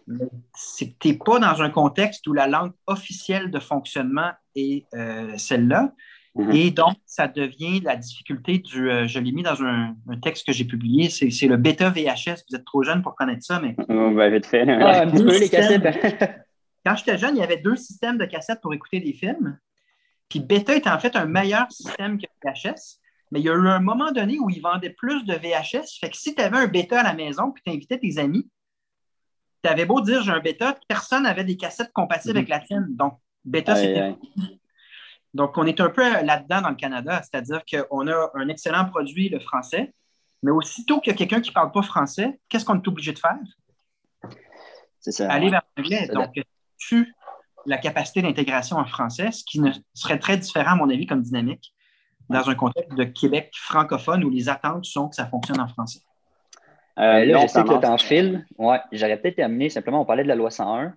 [0.07, 5.93] Mais c'était pas dans un contexte où la langue officielle de fonctionnement est euh, celle-là.
[6.37, 6.53] Mhm.
[6.53, 8.91] Et donc, ça devient la difficulté du.
[8.91, 12.45] Euh, je l'ai mis dans un, texte que j'ai publié, c'est le bêta VHS.
[12.49, 13.75] Vous êtes trop jeune pour connaître ça, mais.
[13.89, 14.69] On va vite fait.
[14.69, 16.47] Ah, un petit peu les cassettes.
[16.85, 19.59] Quand j'étais jeune, il y avait deux systèmes de cassettes pour écouter des films.
[20.29, 23.01] Puis bêta était en fait un meilleur système que VHS.
[23.33, 25.99] Mais il y a eu un moment donné où ils vendaient plus de VHS.
[26.01, 28.49] Fait que si tu avais un bêta à la maison puis tu invitais tes amis,
[29.65, 32.39] tu avais beau dire j'ai un bêta, personne n'avait des cassettes compatibles mhm.
[32.39, 32.87] avec la tienne.
[32.91, 34.15] Donc, bêta, c'était.
[35.35, 39.29] Donc, on est un peu là-dedans dans le Canada, c'est-à-dire qu'on a un excellent produit,
[39.29, 39.93] le français,
[40.43, 43.13] mais aussitôt qu'il y a quelqu'un qui ne parle pas français, qu'est-ce qu'on est obligé
[43.13, 43.39] de faire?
[45.01, 45.31] C'est ça.
[45.31, 46.09] Aller vers l'anglais.
[46.09, 46.33] Donc,
[46.79, 47.15] tu
[47.67, 51.23] la capacité d'intégration en français, ce qui ne serait très différent, à mon avis, comme
[51.23, 51.75] dynamique,
[52.29, 56.01] dans un contexte de Québec francophone où les attentes sont que ça fonctionne en français.
[56.99, 58.47] Euh, là, je sais que tu en fil.
[58.57, 59.69] Ouais, j'aurais peut-être terminé.
[59.69, 60.95] Simplement, on parlait de la loi 101.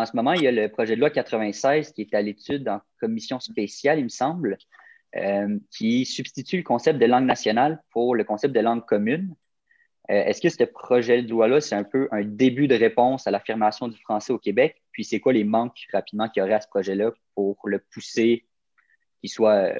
[0.00, 2.66] En ce moment, il y a le projet de loi 96 qui est à l'étude
[2.70, 4.56] en commission spéciale, il me semble,
[5.14, 9.34] euh, qui substitue le concept de langue nationale pour le concept de langue commune.
[10.10, 13.30] Euh, est-ce que ce projet de loi-là, c'est un peu un début de réponse à
[13.30, 14.82] l'affirmation du français au Québec?
[14.90, 18.46] Puis c'est quoi les manques rapidement qu'il y aurait à ce projet-là pour le pousser,
[19.20, 19.74] qu'il soit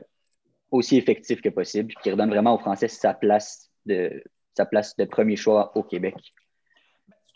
[0.70, 4.22] aussi effectif que possible, puis qu'il redonne vraiment au français sa place de,
[4.54, 6.14] sa place de premier choix au Québec?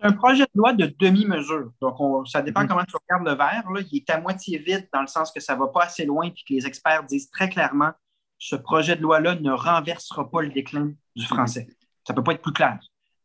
[0.05, 1.73] Un projet de loi de demi-mesure.
[1.81, 2.69] Donc, ça dépend mhm.
[2.69, 3.71] comment tu regardes le verre.
[3.71, 3.81] Là.
[3.91, 6.27] Il est à moitié vide dans le sens que ça ne va pas assez loin
[6.27, 7.91] et que les experts disent très clairement
[8.39, 11.67] ce projet de loi-là ne renversera pas le déclin du français.
[12.07, 12.79] Ça ne peut pas être plus clair.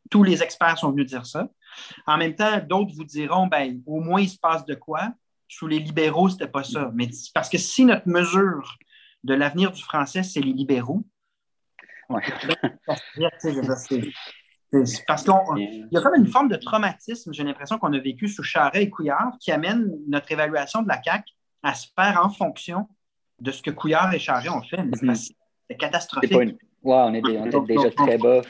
[0.09, 1.49] Tous les experts sont venus dire ça.
[2.07, 5.09] En même temps, d'autres vous diront, ben, au moins, il se passe de quoi?
[5.49, 6.91] Sous les libéraux, ce n'était pas ça.
[6.93, 8.77] Mais parce que si notre mesure
[9.25, 11.03] de l'avenir du français, c'est les libéraux,
[14.71, 18.43] parce qu'il y a comme une forme de traumatisme, j'ai l'impression qu'on a vécu sous
[18.43, 21.23] Charret et Couillard, qui amène notre évaluation de la CAQ
[21.63, 22.87] à se faire en fonction
[23.39, 24.77] de ce que Couillard et Charret ont fait.
[24.77, 25.33] Mm-hmm.
[25.69, 26.33] C'est catastrophique.
[26.33, 27.21] Oui, on est,
[27.65, 28.41] déjà très bas.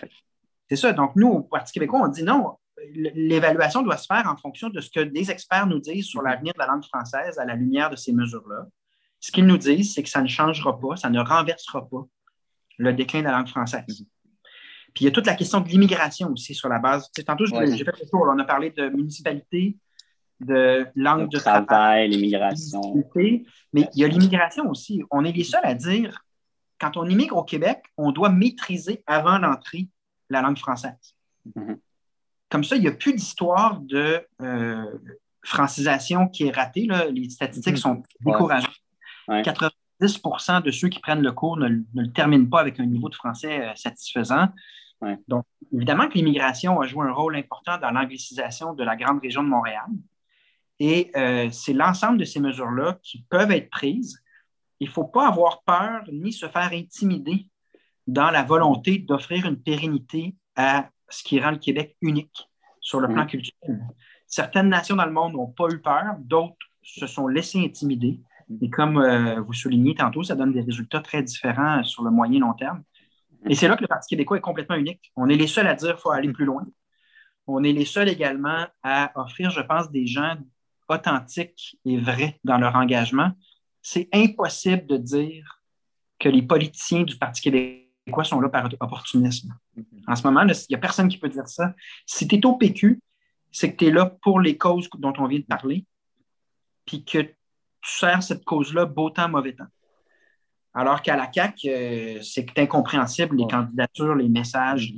[0.70, 0.94] C'est ça.
[0.94, 2.58] Donc, nous, au Parti québécois, on dit non,
[2.94, 6.54] l'évaluation doit se faire en fonction de ce que des experts nous disent sur l'avenir
[6.54, 8.68] de la langue française à la lumière de ces mesures-là.
[9.20, 12.06] Ce qu'ils nous disent, c'est que ça ne changera pas, ça ne renversera pas
[12.78, 14.06] le déclin de la langue française.
[14.94, 17.10] Puis il y a toute la question de l'immigration aussi sur la base.
[17.26, 19.78] tantôt, j'ai fait le tour, on a parlé de municipalité,
[20.40, 22.82] de langue de travail, l'immigration.
[23.74, 25.04] Mais il y a l'immigration aussi.
[25.12, 26.24] On est les seuls à dire,
[26.80, 29.90] quand on immigre au Québec, on doit maîtriser avant l'entrée
[30.30, 31.16] la langue française.
[31.56, 31.78] Mm-hmm.
[32.50, 34.86] Comme ça, il n'y a plus d'histoire de euh,
[35.44, 36.88] francisation qui est ratée.
[37.12, 37.78] Les statistiques mm-hmm.
[37.78, 38.82] sont décourageantes.
[40.02, 43.16] 90% de ceux qui prennent le cours ne, le terminent pas avec un niveau de
[43.16, 44.50] français euh, satisfaisant.
[45.28, 49.44] Donc, évidemment que l'immigration a joué un rôle important dans l'anglicisation de la grande région
[49.44, 49.88] de Montréal.
[50.80, 54.22] Et euh, c'est l'ensemble de ces mesures-là qui peuvent être prises.
[54.80, 57.48] Il ne faut pas avoir peur ni se faire intimider
[58.08, 62.50] dans la volonté d'offrir une pérennité à ce qui rend le Québec unique
[62.82, 63.86] sur le plan culturel.
[64.26, 68.20] Certaines nations dans le monde n'ont pas eu peur, d'autres se sont laissées intimider.
[68.62, 72.38] Et comme euh, vous soulignez tantôt, ça donne des résultats très différents sur le moyen
[72.38, 72.84] et long terme.
[73.48, 75.12] Et c'est là que le Parti québécois est complètement unique.
[75.16, 76.66] On est les seuls à dire qu'il faut aller plus loin.
[77.48, 80.36] On est les seuls également à offrir, je pense, des gens
[80.88, 83.32] authentiques et vrais dans leur engagement.
[83.82, 85.62] C'est impossible de dire
[86.20, 89.58] que les politiciens du Parti québécois sont là par opportunisme.
[90.08, 91.74] En ce moment, il n'y a personne qui peut dire ça.
[92.06, 93.00] Si tu es au PQ,
[93.52, 95.86] c'est que tu es là pour les causes dont on vient de parler,
[96.86, 97.20] puis que
[97.82, 99.68] tu sers cette cause-là beau temps, mauvais temps.
[100.74, 104.94] Alors qu'à la CAQ, euh, c'est incompréhensible, les candidatures, les messages,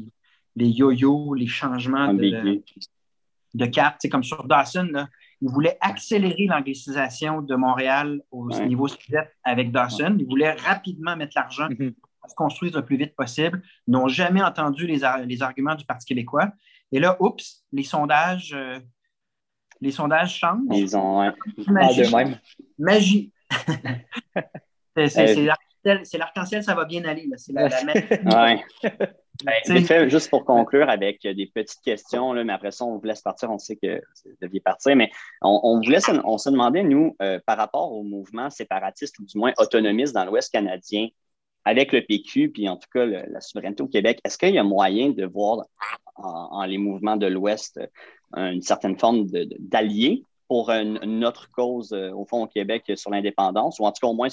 [0.56, 2.62] les, yo-yo, les changements de,
[3.54, 3.96] de, cap.
[4.00, 5.08] C'est comme sur Dawson, là,
[5.42, 10.18] ils voulaient accélérer l'anglicisation de Montréal au niveau cégep avec Dawson.
[10.20, 11.94] Ils voulaient rapidement mettre l'argent mm-hmm.
[11.94, 13.64] pour se construire le plus vite possible.
[13.88, 16.50] Ils n'ont jamais entendu les, les, arguments du Parti québécois.
[16.92, 18.80] Et là, oups, les sondages, euh,
[19.82, 20.62] les sondages changent.
[20.72, 21.32] Ils ont
[21.68, 22.16] Magie.
[22.16, 22.38] Même.
[22.78, 23.32] Magie.
[24.96, 27.28] c'est l'arc-en-ciel, ça va bien aller.
[27.38, 27.70] C'est la,
[29.44, 33.22] ben, juste pour conclure avec des petites questions, là, mais après ça, on vous laisse
[33.22, 33.50] partir.
[33.50, 35.10] On sait que vous deviez partir, mais
[35.42, 35.92] on, vous
[36.24, 40.26] on se demandait, nous, euh, par rapport au mouvement séparatiste ou du moins autonomiste dans
[40.26, 41.08] l'Ouest canadien,
[41.66, 44.64] avec le PQ, puis en tout cas la souveraineté au Québec, est-ce qu'il y a
[44.64, 45.66] moyen de voir
[46.16, 47.80] en, les mouvements de l'Ouest
[48.38, 49.28] euh, une certaine forme
[49.60, 54.00] d'allié pour une, autre cause, euh, au fond, au Québec sur l'indépendance, ou en tout
[54.02, 54.28] cas au moins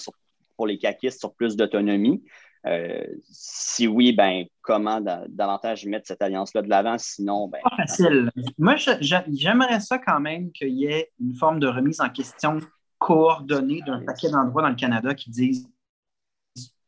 [0.56, 2.22] pour les caquistes sur plus d'autonomie?
[2.66, 6.98] Euh, si oui, ben, comment davantage mettre cette alliance-là de l'avant?
[6.98, 7.60] Sinon, ben.
[7.62, 8.30] Pas facile.
[8.58, 12.58] Moi, j'aimerais ça quand même qu'il y ait une forme de remise en question
[12.98, 15.68] coordonnée d'un paquet d'endroits dans le Canada qui disent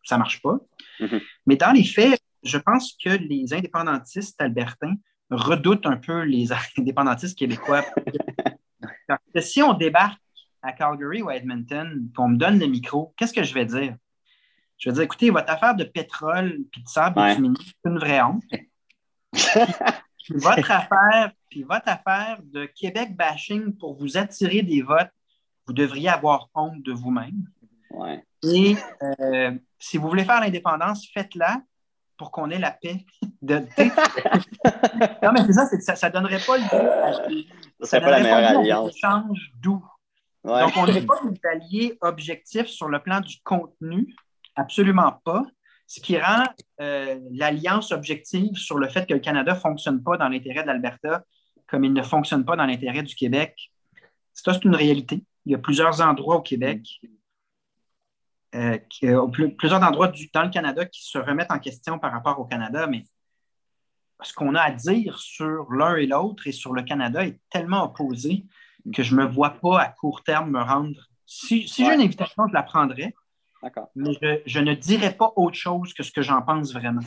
[0.04, 0.58] ça ne marche pas.
[1.00, 1.22] Mm-hmm.
[1.46, 4.94] Mais dans les faits, je pense que les indépendantistes albertains
[5.30, 7.84] redoutent un peu les indépendantistes québécois.
[9.06, 10.20] Parce que si on débarque
[10.62, 13.96] à Calgary ou à Edmonton, qu'on me donne le micro, qu'est-ce que je vais dire?
[14.78, 18.42] Je vais dire, écoutez, votre affaire de pétrole puis de sable c'est une vraie honte.
[20.30, 25.10] votre affaire, puis votre affaire de Québec bashing pour vous attirer des votes,
[25.66, 27.44] vous devriez avoir honte de vous-même.
[28.42, 28.76] Et
[29.20, 31.62] euh, si vous voulez faire l'indépendance, faites-la
[32.16, 33.04] pour qu'on ait la paix.
[33.42, 33.56] De,
[35.22, 36.64] non, mais c'est ça, ça ne donnerait pas le
[37.80, 38.96] Ça serait pas la meilleure alliance.
[38.96, 39.84] change doux.
[40.44, 44.14] Donc, on n'est pas des alliés objectifs sur le plan du contenu,
[44.54, 45.44] absolument pas.
[45.86, 46.44] Ce qui rend
[46.80, 50.68] euh, l'alliance objective sur le fait que le Canada ne fonctionne pas dans l'intérêt de
[50.68, 51.24] l'Alberta
[51.70, 53.70] comme il ne fonctionne pas dans l'intérêt du Québec,
[54.32, 55.22] ça, c'est une réalité.
[55.46, 56.80] Il y a plusieurs endroits au Québec
[58.54, 59.26] euh, euh,
[59.56, 63.04] plusieurs endroits dans le Canada qui se remettent en question par rapport au Canada, mais
[64.22, 67.84] ce qu'on a à dire sur l'un et l'autre et sur le Canada est tellement
[67.84, 68.44] opposé
[68.94, 71.08] que je ne me vois pas à court terme me rendre.
[71.26, 73.14] Si, j'ai une invitation, je la prendrais.
[73.94, 74.12] Mais
[74.46, 77.02] je, ne dirais pas autre chose que ce que j'en pense vraiment.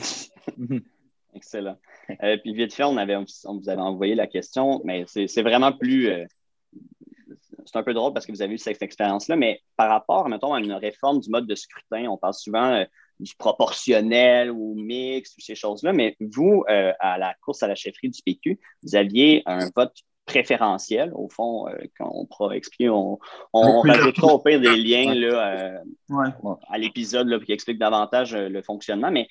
[1.34, 1.76] Excellent.
[2.22, 5.72] Euh, puis vite fait, on, avait, on vous avait envoyé la question, mais c'est vraiment
[5.72, 6.10] plus
[7.66, 10.54] c'est un peu drôle parce que vous avez eu cette expérience-là, mais par rapport, mettons,
[10.54, 12.84] à une réforme du mode de scrutin, on parle souvent euh,
[13.20, 15.92] du proportionnel ou mix ou ces choses-là.
[15.92, 19.94] Mais vous, euh, à la course à la chefferie du PQ, vous aviez un vote
[20.26, 21.12] préférentiel.
[21.14, 23.18] Au fond, euh, quand on pourra expliquer, on,
[23.52, 25.80] on rajoutera au pire des liens là,
[26.68, 29.10] à l'épisode qui explique davantage le fonctionnement.
[29.10, 29.28] Mais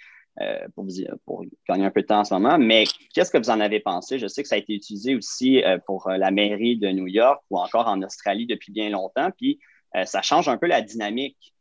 [0.75, 0.91] pour, vous,
[1.25, 2.57] pour gagner un peu de temps en ce moment.
[2.57, 4.19] Mais qu'est-ce que vous en avez pensé?
[4.19, 7.59] Je sais que ça a été utilisé aussi pour la mairie de New York ou
[7.59, 9.29] encore en Australie depuis bien longtemps.
[9.37, 9.59] Puis
[10.05, 11.53] ça change un peu la dynamique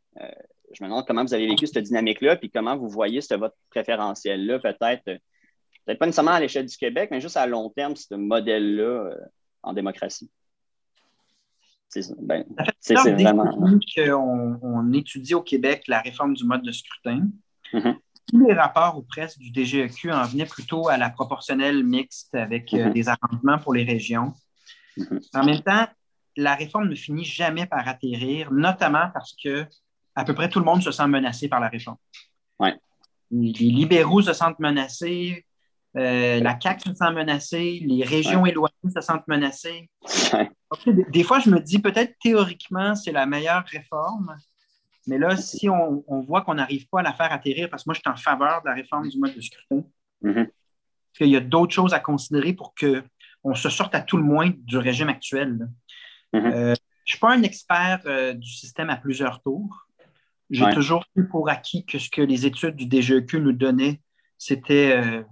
[0.73, 3.55] je me demande comment vous avez vécu cette dynamique-là, puis comment vous voyez ce vote
[3.69, 5.17] préférentiel-là, peut-être, euh,
[5.85, 9.15] peut-être pas nécessairement à l'échelle du Québec, mais juste à long terme, ce modèle-là euh,
[9.61, 10.31] en démocratie.
[11.89, 12.43] C'est ben,
[12.89, 13.55] vraiment.
[14.63, 17.27] on étudie au Québec la réforme du mode de scrutin.
[17.71, 17.95] Mm-hmm.
[18.27, 22.73] Tous les rapports ou presque du DGEQ en venaient plutôt à la proportionnelle mixte avec
[22.73, 22.93] euh, mm-hmm.
[22.93, 24.33] des arrangements pour les régions.
[24.97, 25.21] Mm-hmm.
[25.33, 25.87] En même temps,
[26.37, 29.65] la réforme ne finit jamais par atterrir, notamment parce que
[30.15, 31.97] à peu près tout le monde se sent menacé par la réforme.
[32.59, 32.75] Ouais.
[33.31, 35.45] Les libéraux se sentent menacés,
[35.95, 39.89] euh, la CAQ se sent menacée, les régions éloignées se sentent menacées.
[41.11, 44.35] Des, fois, je me dis peut-être théoriquement, c'est la meilleure réforme,
[45.07, 47.93] mais là, si on, voit qu'on n'arrive pas à la faire atterrir, parce que moi,
[47.93, 49.83] je suis en faveur de la réforme du mode de scrutin,
[50.23, 50.49] mm-hmm.
[51.13, 54.51] qu'il y a d'autres choses à considérer pour qu'on se sorte à tout le moins
[54.55, 55.67] du régime actuel.
[56.33, 56.53] Mm-hmm.
[56.53, 56.75] Euh,
[57.05, 59.87] je ne suis pas un expert euh, du système à plusieurs tours.
[60.49, 64.01] J'ai toujours eu pour acquis que ce que les études du DGEQ nous donnaient,
[64.37, 65.23] c'était euh,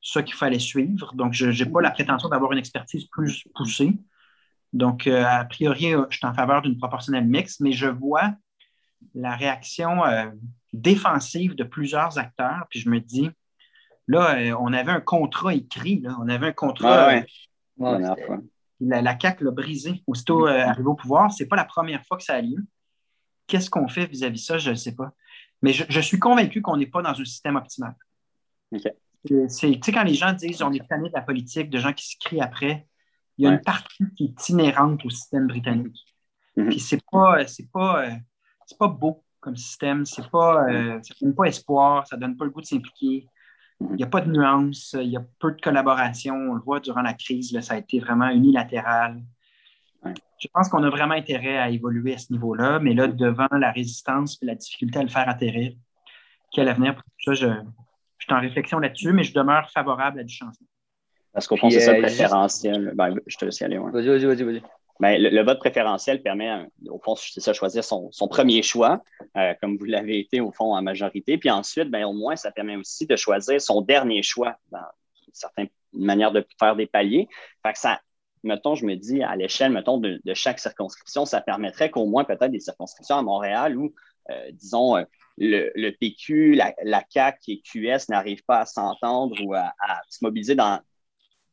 [0.00, 1.12] ce qu'il fallait suivre.
[1.14, 3.92] Donc, je n'ai pas la prétention d'avoir une expertise plus poussée.
[4.72, 8.32] Donc, euh, a priori, je suis en faveur d'une proportionnelle mixte, mais je vois
[9.14, 10.02] la réaction
[10.72, 13.30] défensive de plusieurs acteurs, puis je me dis,
[14.08, 17.22] là, on avait un contrat écrit, on avait un contrat.
[17.78, 21.32] la, la CAQ l'a brisé aussitôt arrivé au pouvoir.
[21.32, 22.64] Ce n'est pas la première fois que ça a lieu.
[23.46, 24.58] Qu'est-ce qu'on fait vis-à-vis de ça?
[24.58, 25.12] Je ne sais pas.
[25.62, 27.94] Mais je, suis convaincu qu'on n'est pas dans un système optimal.
[28.72, 28.96] C'est,
[29.26, 32.08] tu sais, quand les gens disent on est tanné de la politique, de gens qui
[32.08, 32.88] se crient après,
[33.38, 36.04] il y a une partie qui est inhérente au système britannique.
[36.56, 36.68] Mm-hmm.
[36.68, 38.10] Puis c'est pas, c'est pas, euh,
[38.66, 42.44] c'est pas beau comme système, c'est pas, euh, ça donne pas espoir, ça donne pas
[42.44, 43.26] le goût de s'impliquer.
[43.80, 46.34] Il n'y a pas de nuances, il y a peu de collaboration.
[46.34, 49.20] On le voit durant la crise, ça a été vraiment unilatéral.
[50.04, 53.72] Je pense qu'on a vraiment intérêt à évoluer à ce niveau-là, mais là, devant la
[53.72, 55.74] résistance et la difficulté à le faire atterrir,
[56.52, 60.24] quel avenir pour ça, je, je suis en réflexion là-dessus, mais je demeure favorable à
[60.24, 60.66] du changement.
[61.32, 62.92] Parce qu'au fond, c'est ça le euh, préférentiel.
[62.94, 63.78] Ben, je te laisse y aller.
[63.78, 64.42] Vas-y, vas-y, vas-y.
[64.44, 64.68] Vas
[65.02, 69.02] ben, le, vote préférentiel permet, au fond, c'est ça, choisir son, premier choix,
[69.36, 71.38] euh, comme vous l'avez été, au fond, en majorité.
[71.38, 74.86] Puis ensuite, ben, au moins, ça permet aussi de choisir son dernier choix dans
[75.32, 77.28] certaines manières de faire des paliers.
[77.66, 78.00] Fait que ça
[78.44, 82.50] mettons, je me dis, à l'échelle, mettons, de, chaque circonscription, ça permettrait qu'au moins peut-être
[82.50, 83.92] des circonscriptions à Montréal où,
[84.30, 85.04] euh, disons, euh,
[85.38, 89.72] le, PQ, la, la, CAQ et QS n'arrivent pas à s'entendre ou à,
[90.08, 90.80] se mobiliser dans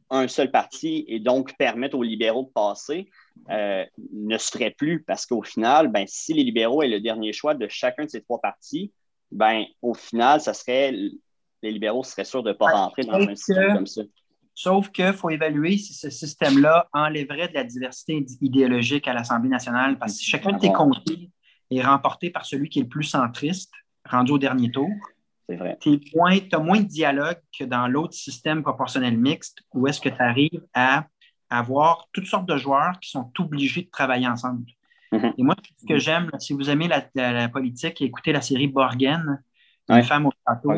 [0.09, 3.09] un seul parti et donc permettre aux libéraux de passer,
[3.49, 7.53] euh, ne serait plus parce qu'au final, ben, si les libéraux aient le dernier choix
[7.55, 8.91] de chacun de ces trois partis,
[9.31, 10.93] ben, au final, ça serait
[11.61, 14.01] les libéraux seraient sûrs de ne pas rentrer dans un système comme ça.
[14.53, 19.97] Sauf qu'il faut évaluer si ce système-là enlèverait de la diversité idéologique à l'Assemblée nationale,
[19.97, 21.29] parce que chacun de tes comtés
[21.71, 23.71] est remporté par celui qui est le plus centriste,
[24.05, 24.89] rendu au dernier tour.
[25.47, 25.77] C'est vrai.
[25.79, 25.99] Tu
[26.51, 30.63] as moins de dialogue que dans l'autre système proportionnel mixte, où est-ce que tu arrives
[30.73, 31.05] à
[31.49, 34.65] avoir toutes sortes de joueurs qui sont obligés de travailler ensemble.
[35.11, 35.33] Mm-hmm.
[35.37, 39.41] Et moi, ce que j'aime, si vous aimez la, politique, écoutez la série Borgen,
[39.89, 40.71] Une femme au château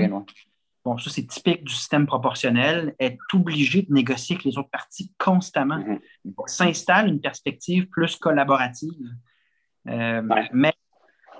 [0.84, 5.12] bon, ça c'est typique du système proportionnel, est obligé de négocier avec les autres parties
[5.18, 5.78] constamment.
[5.80, 6.00] Mm
[6.48, 9.10] s'installe une perspective plus collaborative.
[9.88, 10.22] Euh,
[10.54, 10.74] mais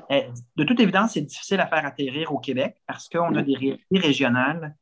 [0.10, 3.56] eh, de toute évidence, c'est difficile à faire atterrir au Québec parce qu'on a des
[3.56, 4.76] réalités régionales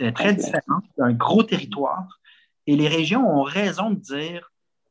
[0.00, 2.19] euh, très différentes, un gros territoire.
[2.70, 4.50] Et les régions ont raison de dire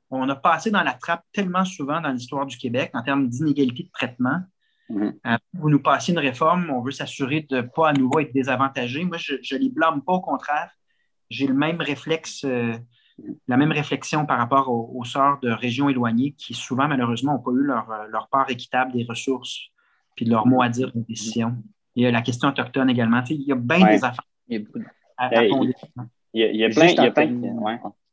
[0.09, 3.83] on a passé dans la trappe tellement souvent dans l'histoire du Québec en termes d'inégalité
[3.83, 4.41] de traitement
[4.89, 5.13] Mhm.
[5.27, 8.33] Euh, vous nous passez une réforme, on veut s'assurer de ne pas à nouveau être
[8.33, 9.05] désavantagé.
[9.05, 10.71] Moi, je ne les blâme pas, au contraire.
[11.29, 12.73] J'ai le même réflexe, euh,
[13.47, 17.39] la même réflexion par rapport au, au, sort de régions éloignées qui souvent, malheureusement, n'ont
[17.39, 19.59] pas eu leur, euh, leur, part équitable des ressources
[20.15, 21.55] puis de leur mot à dire aux décisions.
[21.95, 23.23] Il y a la question autochtone également.
[23.29, 24.25] il y a bien des affaires
[26.33, 27.27] il y a, à, il, y a, plein, il, y a plein,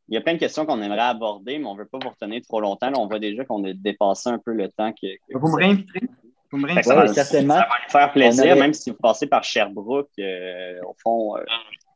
[0.08, 2.10] il y a plein de questions qu'on aimerait aborder, mais on ne veut pas vous
[2.10, 2.90] retenir trop longtemps.
[2.96, 5.06] on voit déjà qu'on a dépassé un peu le temps que.
[5.32, 7.54] vous me ça, va, certainement.
[7.54, 11.42] ça va nous faire plaisir, même si vous passez par Sherbrooke, euh, au fond, euh,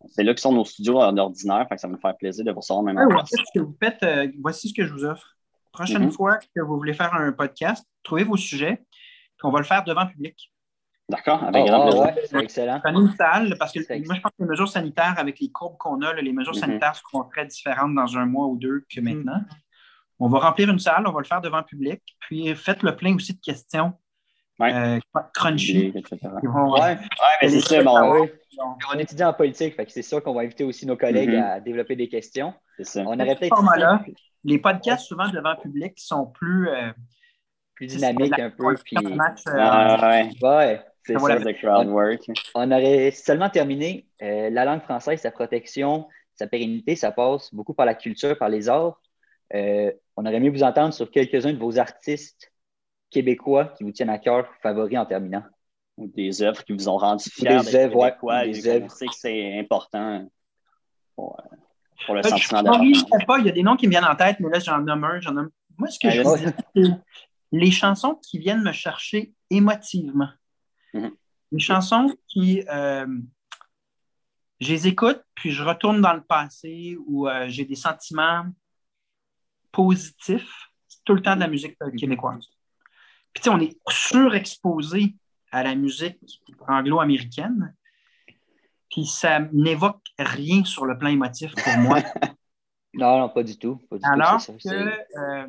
[0.09, 2.83] c'est là que sont nos studios ordinaires, ça va nous faire plaisir de vous recevoir
[2.83, 5.37] même voici ce que vous faites, euh, voici ce que je vous offre.
[5.73, 6.13] Prochaine mm-hmm.
[6.13, 9.85] fois que vous voulez faire un podcast, trouvez vos sujets, puis on va le faire
[9.85, 10.51] devant le public.
[11.11, 12.01] D'accord, avec Oh, grand ah, plaisir.
[12.03, 12.81] ouais, c'est excellent.
[12.83, 15.77] Prenez une salle, parce que moi, je pense que les mesures sanitaires, avec les courbes
[15.77, 16.61] qu'on a, là, les mesures Mhm.
[16.61, 19.05] sanitaires seront très différentes dans un mois ou deux que Mhm.
[19.15, 19.41] maintenant.
[20.21, 22.95] On va remplir une salle, on va le faire devant le public, puis faites le
[22.95, 23.95] plein aussi de questions
[24.59, 24.73] Ouais.
[24.75, 24.99] euh,
[25.35, 25.93] crunchy.
[25.97, 26.19] Etc.
[26.45, 26.81] vont- Ouais.
[26.81, 26.97] Ouais,
[27.43, 28.29] mais c'est ça, Ah bon, oui.
[28.95, 31.43] On étudie en politique, fait que c'est sûr qu'on va inviter aussi nos collègues Mhm.
[31.43, 32.53] à développer des questions.
[32.77, 33.03] c'est ça.
[33.07, 34.03] On aurait format-là,
[34.45, 36.69] les podcasts, souvent devant le public, sont plus.
[36.69, 36.93] euh,
[37.75, 38.75] plus dynamique un peu.
[38.85, 38.95] Puis...
[39.17, 40.83] match, euh, Ah, ouais, Ouais,
[41.19, 42.31] c'est Ça le crowd work.
[42.55, 47.75] on aurait seulement terminé euh, la langue française, sa protection, sa pérennité, ça passe beaucoup
[47.75, 49.01] par la culture, par les arts.
[49.55, 52.53] Euh, on aurait mieux vous entendre sur quelques-uns de vos artistes
[53.11, 55.43] québécois qui vous tiennent à cœur, favoris en terminant.
[55.97, 58.91] Ou des œuvres qui vous ont rendu Ou fiers des œuvres, ouais, des œuvres.
[58.91, 60.27] sait que c'est important
[61.17, 61.57] pour, euh,
[62.07, 63.27] pour le je sentiment ne d'appartenance.
[63.27, 65.05] pas, il y a des noms qui me viennent en tête, mais là, j'en nomme
[65.05, 65.21] un.
[65.21, 65.51] J'en nomme...
[65.77, 66.83] Moi, ce que je veux dire, c'est
[67.53, 70.29] les chansons qui viennent me chercher émotivement.
[70.95, 71.13] Mhm.
[71.53, 72.65] Les chansons qui.
[72.69, 73.07] euh,
[74.61, 78.45] je les écoute, puis je retourne dans le passé où euh, j'ai des sentiments
[79.73, 80.69] positifs.
[80.87, 82.47] C'est tout le temps de la musique euh, québécoise.
[83.33, 85.15] Puis, tu sais, on est surexposé
[85.51, 86.19] à la musique
[86.69, 87.75] anglo-américaine.
[88.91, 92.01] Puis, ça n'évoque rien sur le plan émotif pour moi.
[92.93, 93.77] Non, non, pas du tout.
[93.89, 95.47] Pas du tout, Alors que ça, euh,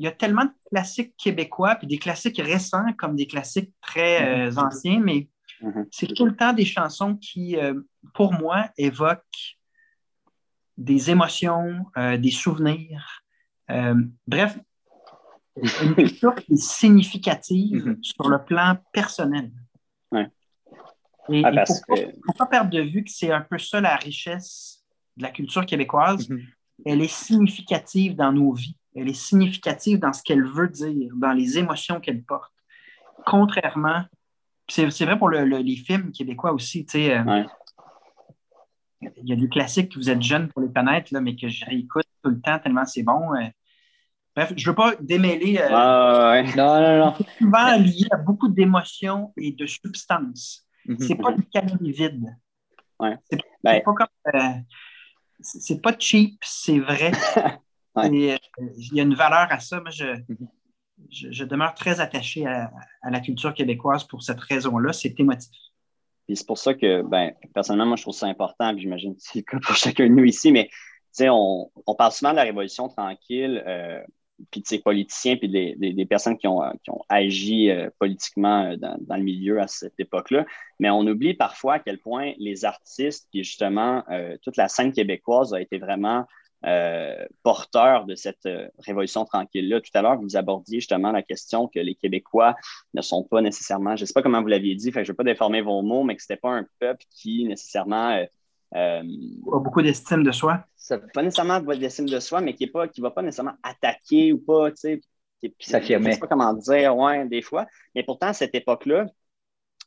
[0.00, 4.48] il y a tellement de classiques québécois, puis des classiques récents comme des classiques très
[4.48, 5.28] euh, anciens, mais
[5.60, 5.86] Mhm.
[5.90, 7.74] c'est tout le temps des chansons qui, euh,
[8.14, 9.58] pour moi, évoquent
[10.78, 13.22] des émotions, euh, des souvenirs.
[14.26, 14.58] Bref,
[15.82, 17.98] une culture qui est significative Mhm.
[18.02, 19.52] sur le plan personnel.
[20.10, 20.28] Ouais.
[21.28, 23.30] Et Ah, il ne parce faut, pas- que- faut pas perdre de vue que c'est
[23.30, 24.82] un peu ça la richesse
[25.18, 26.40] de la culture québécoise Mhm.
[26.86, 28.74] elle est significative dans nos vies.
[28.96, 32.52] Elle est significative dans ce qu'elle veut dire, dans les émotions qu'elle porte.
[33.24, 34.02] Contrairement,
[34.68, 37.44] c'est c'est vrai pour le- le- les films québécois aussi, tu sais, euh, Ouais.
[39.16, 41.48] il y a des classiques que vous êtes jeunes pour les connaître, là, mais que
[41.48, 43.34] je réécoute tout le temps tellement c'est bon.
[43.34, 43.46] euh.
[44.36, 46.44] Bref, je ne veux pas démêler, euh, Ah, ouais.
[46.56, 47.14] Non, non, non.
[47.38, 50.66] souvent lié à beaucoup d'émotions et de substances.
[50.86, 50.98] Mhm.
[51.00, 52.26] C'est pas du calories vide.
[52.98, 53.16] Ouais.
[53.30, 54.06] C'est Ben- c'est pas comme.
[54.34, 54.40] euh,
[55.40, 57.10] c'est c'est pas cheap, c'est vrai.
[58.00, 58.16] Ouais.
[58.16, 58.36] Et, euh,
[58.76, 59.80] il y a une valeur à ça.
[59.80, 60.48] Moi, je, Mhm.
[61.10, 62.70] je, je demeure très attaché à,
[63.02, 64.92] à la culture québécoise pour cette raison-là.
[64.92, 65.50] C'est émotif.
[66.26, 69.20] Puis c'est pour ça que, ben, personnellement, moi, je trouve ça important, puis j'imagine que
[69.22, 70.68] c'est le cas pour chacun de nous ici, mais,
[71.20, 74.00] on, on parle souvent de la Révolution tranquille, euh,
[74.50, 77.70] puis de ces politiciens, puis des, des, des personnes qui ont, euh, qui ont agi
[77.70, 80.46] euh, politiquement dans, dans le milieu à cette époque-là,
[80.78, 84.92] mais on oublie parfois à quel point les artistes, puis justement, euh, toute la scène
[84.92, 86.26] québécoise a été vraiment
[86.66, 89.80] euh, porteur de cette euh, révolution tranquille-là.
[89.80, 92.54] Tout à l'heure, vous abordiez justement la question que les Québécois
[92.94, 95.12] ne sont pas nécessairement, je ne sais pas comment vous l'aviez dit, fait que je
[95.12, 98.10] ne vais pas déformer vos mots, mais que ce n'était pas un peuple qui nécessairement,
[98.10, 98.24] euh,
[98.74, 99.02] euh,
[99.52, 100.64] a beaucoup d'estime de soi.
[100.76, 104.38] Ça- pas nécessairement de l'estime de soi, mais qui ne va pas nécessairement attaquer ou
[104.38, 105.00] pas, tu sais,
[105.40, 105.54] qui.
[105.58, 107.66] Je ne sais pas comment dire, ouais, des fois.
[107.94, 109.06] Mais pourtant, à cette époque-là,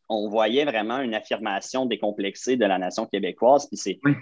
[0.09, 4.13] on voyait vraiment une affirmation décomplexée de la nation québécoise, puis c'est, Oui.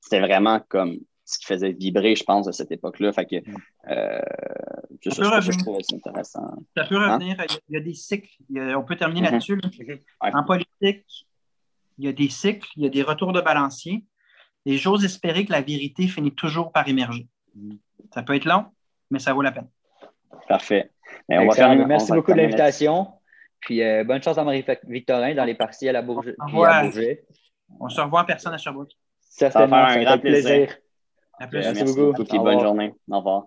[0.00, 3.12] c'était vraiment comme ce qui faisait vibrer, je pense, de cette époque-là.
[3.12, 3.36] Fait que,
[3.90, 4.20] euh,
[5.04, 6.46] Ça je ça intéressant.
[6.76, 7.36] Ça peut revenir.
[7.48, 8.28] Il y a- il y a des cycles.
[8.56, 9.32] A- on peut terminer Mhm.
[9.32, 9.56] là-dessus.
[9.56, 9.68] là.
[10.22, 10.30] Ouais.
[10.34, 11.26] En politique,
[11.98, 14.04] il y a des cycles, il y a des retours de balancier.
[14.66, 17.26] Et j'ose espérer que la vérité finit toujours par émerger.
[17.54, 17.78] Mhm.
[18.12, 18.66] Ça peut être long,
[19.10, 19.68] mais ça vaut la peine.
[20.48, 20.90] Parfait.
[21.28, 21.68] Mais on va Excellent.
[21.72, 23.08] faire une- Merci on beaucoup de l'invitation.
[23.60, 26.32] Puis euh, bonne chance à Marie-Victorin dans les partiels à Bourget.
[26.32, 26.82] Au puis à revoir.
[26.84, 27.24] Bourget.
[27.80, 28.92] On se revoit en personne à Sherbrooke.
[29.20, 30.76] Certainement, Ça va faire un grand plaisir.
[31.38, 31.58] À plus.
[31.58, 32.44] Merci Merci beaucoup.
[32.44, 32.94] bonne journée.
[33.10, 33.44] Au revoir.